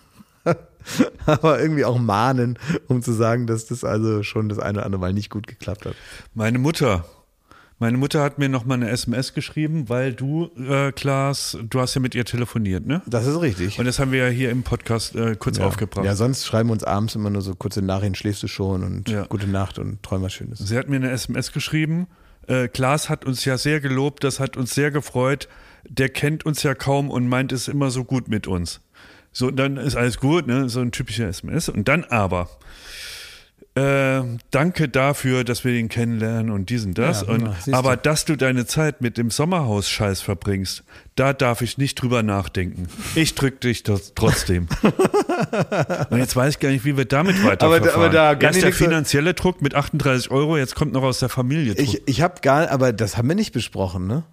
[1.25, 2.57] Aber irgendwie auch mahnen,
[2.87, 5.85] um zu sagen, dass das also schon das eine oder andere Mal nicht gut geklappt
[5.85, 5.95] hat.
[6.33, 7.05] Meine Mutter.
[7.79, 11.93] Meine Mutter hat mir noch mal eine SMS geschrieben, weil du, äh, Klaas, du hast
[11.93, 13.03] ja mit ihr telefoniert, ne?
[13.05, 13.77] Das ist richtig.
[13.77, 16.03] Und das haben wir ja hier im Podcast äh, kurz aufgebracht.
[16.03, 19.09] Ja, sonst schreiben wir uns abends immer nur so kurze Nachrichten, schläfst du schon und
[19.09, 19.25] Ja.
[19.27, 20.57] gute Nacht und träum was Schönes.
[20.57, 22.07] Sie hat mir eine SMS geschrieben,
[22.47, 25.47] Äh, Klaas hat uns ja sehr gelobt, das hat uns sehr gefreut.
[25.87, 28.79] Der kennt uns ja kaum und meint es immer so gut mit uns.
[29.37, 30.67] So, dann ist alles gut, ne?
[30.67, 31.69] So ein typischer SMS.
[31.69, 32.49] Und dann aber.
[33.75, 37.21] Äh, danke dafür, dass wir ihn kennenlernen und diesen das.
[37.21, 37.73] Ja, und, genau, du.
[37.73, 40.83] aber dass du deine Zeit mit dem Sommerhaus-Scheiß verbringst,
[41.13, 42.87] da darf ich nicht drüber nachdenken.
[43.13, 44.69] Ich drück dich trotzdem.
[46.09, 47.93] und jetzt weiß ich gar nicht, wie wir damit weiterverfahren.
[47.93, 51.29] aber da kann Erst der finanzielle Druck mit 38 Euro, jetzt kommt noch aus der
[51.29, 51.85] Familie Druck.
[51.85, 54.23] Ich, ich habe gar, aber das haben wir nicht besprochen, ne?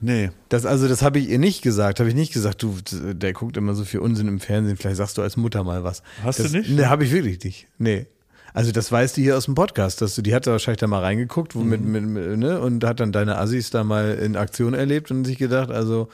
[0.00, 0.30] Nee.
[0.48, 1.98] Das, also, das habe ich ihr nicht gesagt.
[2.00, 2.76] Habe ich nicht gesagt, du,
[3.12, 4.76] der guckt immer so viel Unsinn im Fernsehen.
[4.76, 6.02] Vielleicht sagst du als Mutter mal was.
[6.22, 6.70] Hast du das, nicht?
[6.70, 7.66] Nee, habe ich wirklich nicht.
[7.78, 8.06] Nee.
[8.54, 10.86] Also, das weißt du hier aus dem Podcast, dass du, die hat da wahrscheinlich da
[10.86, 11.92] mal reingeguckt wo mit, Mhm.
[11.92, 12.60] mit, mit, ne?
[12.60, 16.08] und hat dann deine Assis da mal in Aktion erlebt und sich gedacht, also,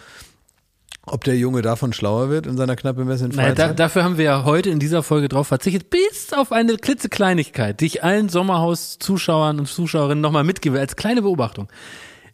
[1.05, 3.70] ob der Junge davon schlauer wird in seiner knapp bemessenen Naja, Freizeit.
[3.70, 7.80] da, dafür haben wir ja heute in dieser Folge drauf verzichtet, bis auf eine klitzekleinigkeit,
[7.80, 11.68] die ich allen Sommerhaus-Zuschauern und Zuschauerinnen nochmal mitgebe, als kleine Beobachtung.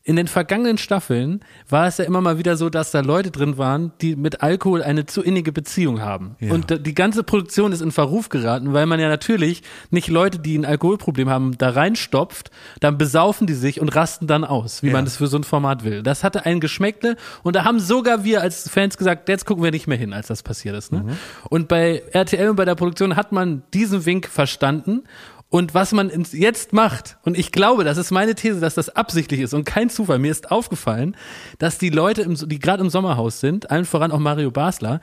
[0.09, 3.59] In den vergangenen Staffeln war es ja immer mal wieder so, dass da Leute drin
[3.59, 6.35] waren, die mit Alkohol eine zu innige Beziehung haben.
[6.41, 6.55] Ja.
[6.55, 10.57] Und die ganze Produktion ist in Verruf geraten, weil man ja natürlich nicht Leute, die
[10.57, 12.51] ein Alkoholproblem haben, da reinstopft,
[12.81, 14.95] dann besaufen die sich und rasten dann aus, wie Ja.
[14.95, 16.03] man das für so ein Format will.
[16.03, 19.73] Das hatte ein Geschmäckle und da haben sogar wir als Fans gesagt, jetzt gucken wir
[19.73, 20.91] nicht mehr hin, als das passiert ist.
[20.91, 21.05] Ne?
[21.51, 25.03] Und bei RTL und bei der Produktion hat man diesen Wink verstanden.
[25.51, 29.41] Und was man jetzt macht, und ich glaube, das ist meine These, dass das absichtlich
[29.41, 30.19] ist und kein Zufall.
[30.19, 31.17] Mir ist aufgefallen,
[31.59, 35.01] dass die Leute, im, die gerade im Sommerhaus sind, allen voran auch Mario Basler,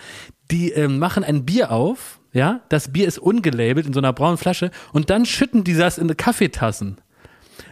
[0.52, 4.38] die ähm, machen ein Bier auf, ja, das Bier ist ungelabelt in so einer braunen
[4.38, 6.98] Flasche und dann schütten die das in Kaffeetassen.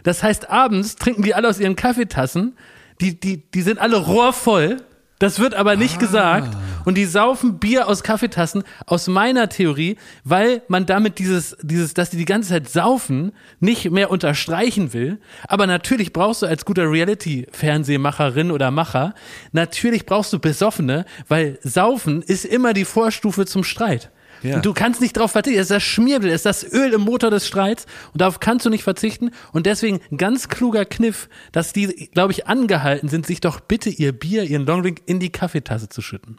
[0.02, 2.56] Das heißt, abends trinken die alle aus ihren Kaffeetassen,
[3.00, 4.78] die, die, die sind alle rohrvoll,
[5.24, 6.54] das wird aber nicht gesagt.
[6.84, 12.10] Und die saufen Bier aus Kaffeetassen, aus meiner Theorie, weil man damit dieses, dieses, dass
[12.10, 15.18] die die ganze Zeit saufen, nicht mehr unterstreichen will.
[15.48, 19.14] Aber natürlich brauchst du als guter Reality-Fernsehmacherin oder Macher,
[19.52, 24.10] natürlich brauchst du Besoffene, weil Saufen ist immer die Vorstufe zum Streit.
[24.44, 24.56] Ja.
[24.56, 25.58] Und du kannst nicht darauf verzichten.
[25.58, 27.86] Es ist das Schmierbild, es ist das Öl im Motor des Streits.
[28.12, 29.30] Und darauf kannst du nicht verzichten.
[29.52, 33.88] Und deswegen ein ganz kluger Kniff, dass die, glaube ich, angehalten sind, sich doch bitte
[33.88, 36.38] ihr Bier, ihren Longdrink in die Kaffeetasse zu schütten.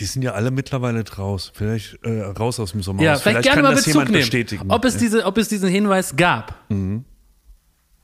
[0.00, 1.52] Die sind ja alle mittlerweile draus.
[1.54, 3.04] Vielleicht äh, raus aus dem Sommerhaus.
[3.04, 4.70] Ja, vielleicht, gerne kann mal das Bezug jemand nehmen, bestätigen.
[4.70, 6.66] ob es, diese, ob es diesen Hinweis gab.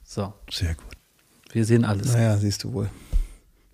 [0.04, 0.86] So, Sehr gut.
[1.52, 2.12] wir sehen alles.
[2.12, 2.90] naja, siehst du wohl.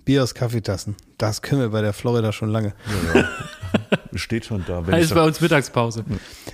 [0.04, 0.96] Bier aus Kaffeetassen.
[1.18, 2.74] Das können wir bei der Florida schon lange.
[4.14, 4.86] Steht schon da.
[4.86, 6.04] Wenn Heißt bei uns Mittagspause.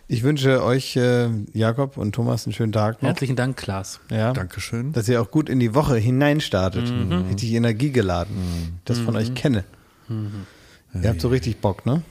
[0.08, 3.08] Ich wünsche euch, äh, Jakob und Thomas, einen schönen Tag noch.
[3.08, 4.00] Herzlichen Dank, Klaas.
[4.10, 4.32] Ja.
[4.32, 4.92] Dankeschön.
[4.92, 6.90] Dass ihr auch gut in die Woche hineinstartet.
[6.90, 7.26] Mhm.
[7.28, 8.80] Richtig energiegeladen.
[8.84, 9.64] Das von euch kenne.
[10.08, 10.46] Mhm.
[11.02, 12.02] Ihr habt so richtig Bock, ne?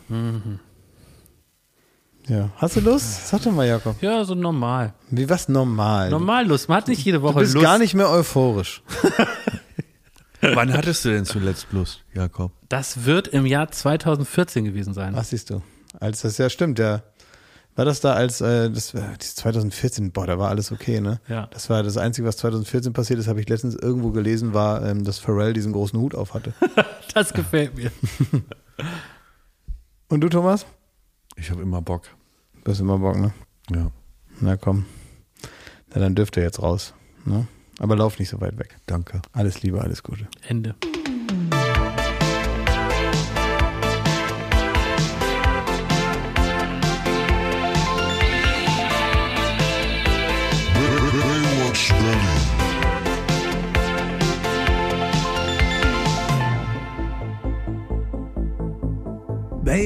[2.28, 2.50] Ja.
[2.58, 3.28] Hast du Lust?
[3.28, 4.02] Sag doch mal, Jakob.
[4.02, 4.94] Ja, so normal.
[5.12, 6.10] Wie was normal?
[6.10, 6.70] Normal Lust.
[6.70, 7.64] Man hat nicht jede Woche du bist Lust.
[7.64, 8.82] gar nicht mehr euphorisch.
[10.54, 12.52] Wann hattest du denn zuletzt Lust, Jakob?
[12.70, 15.16] Das wird im Jahr 2014 gewesen sein.
[15.16, 15.62] Was siehst du?
[16.00, 17.04] Als das ja stimmt, ja.
[17.78, 21.20] War das da als äh, das, war- das 2014, boah, da war alles okay, ne?
[21.28, 21.48] Ja.
[21.48, 25.04] Das war das Einzige, was 2014 passiert ist, habe ich letztens irgendwo gelesen, war, ähm,
[25.04, 26.54] dass Pharrell diesen großen Hut auf hatte.
[27.14, 27.92] Das gefällt mir.
[30.10, 30.66] Und du, Thomas?
[31.38, 32.04] Ich habe immer Bock.
[32.64, 33.34] Du hast immer Bock, ne?
[33.72, 33.90] Ja,
[34.42, 34.86] Na komm.
[35.94, 36.94] Na, dann dürft ihr jetzt raus.
[37.26, 37.48] Ne?
[37.80, 38.78] Aber lauf nicht so weit weg.
[38.86, 39.22] danke.
[39.34, 40.28] Alles Liebe, alles Gute.
[40.48, 40.76] Ende.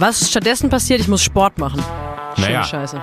[0.00, 1.84] Was stattdessen passiert, ich muss Sport machen.
[2.34, 2.64] Schöne Naja.
[2.64, 3.02] Scheiße.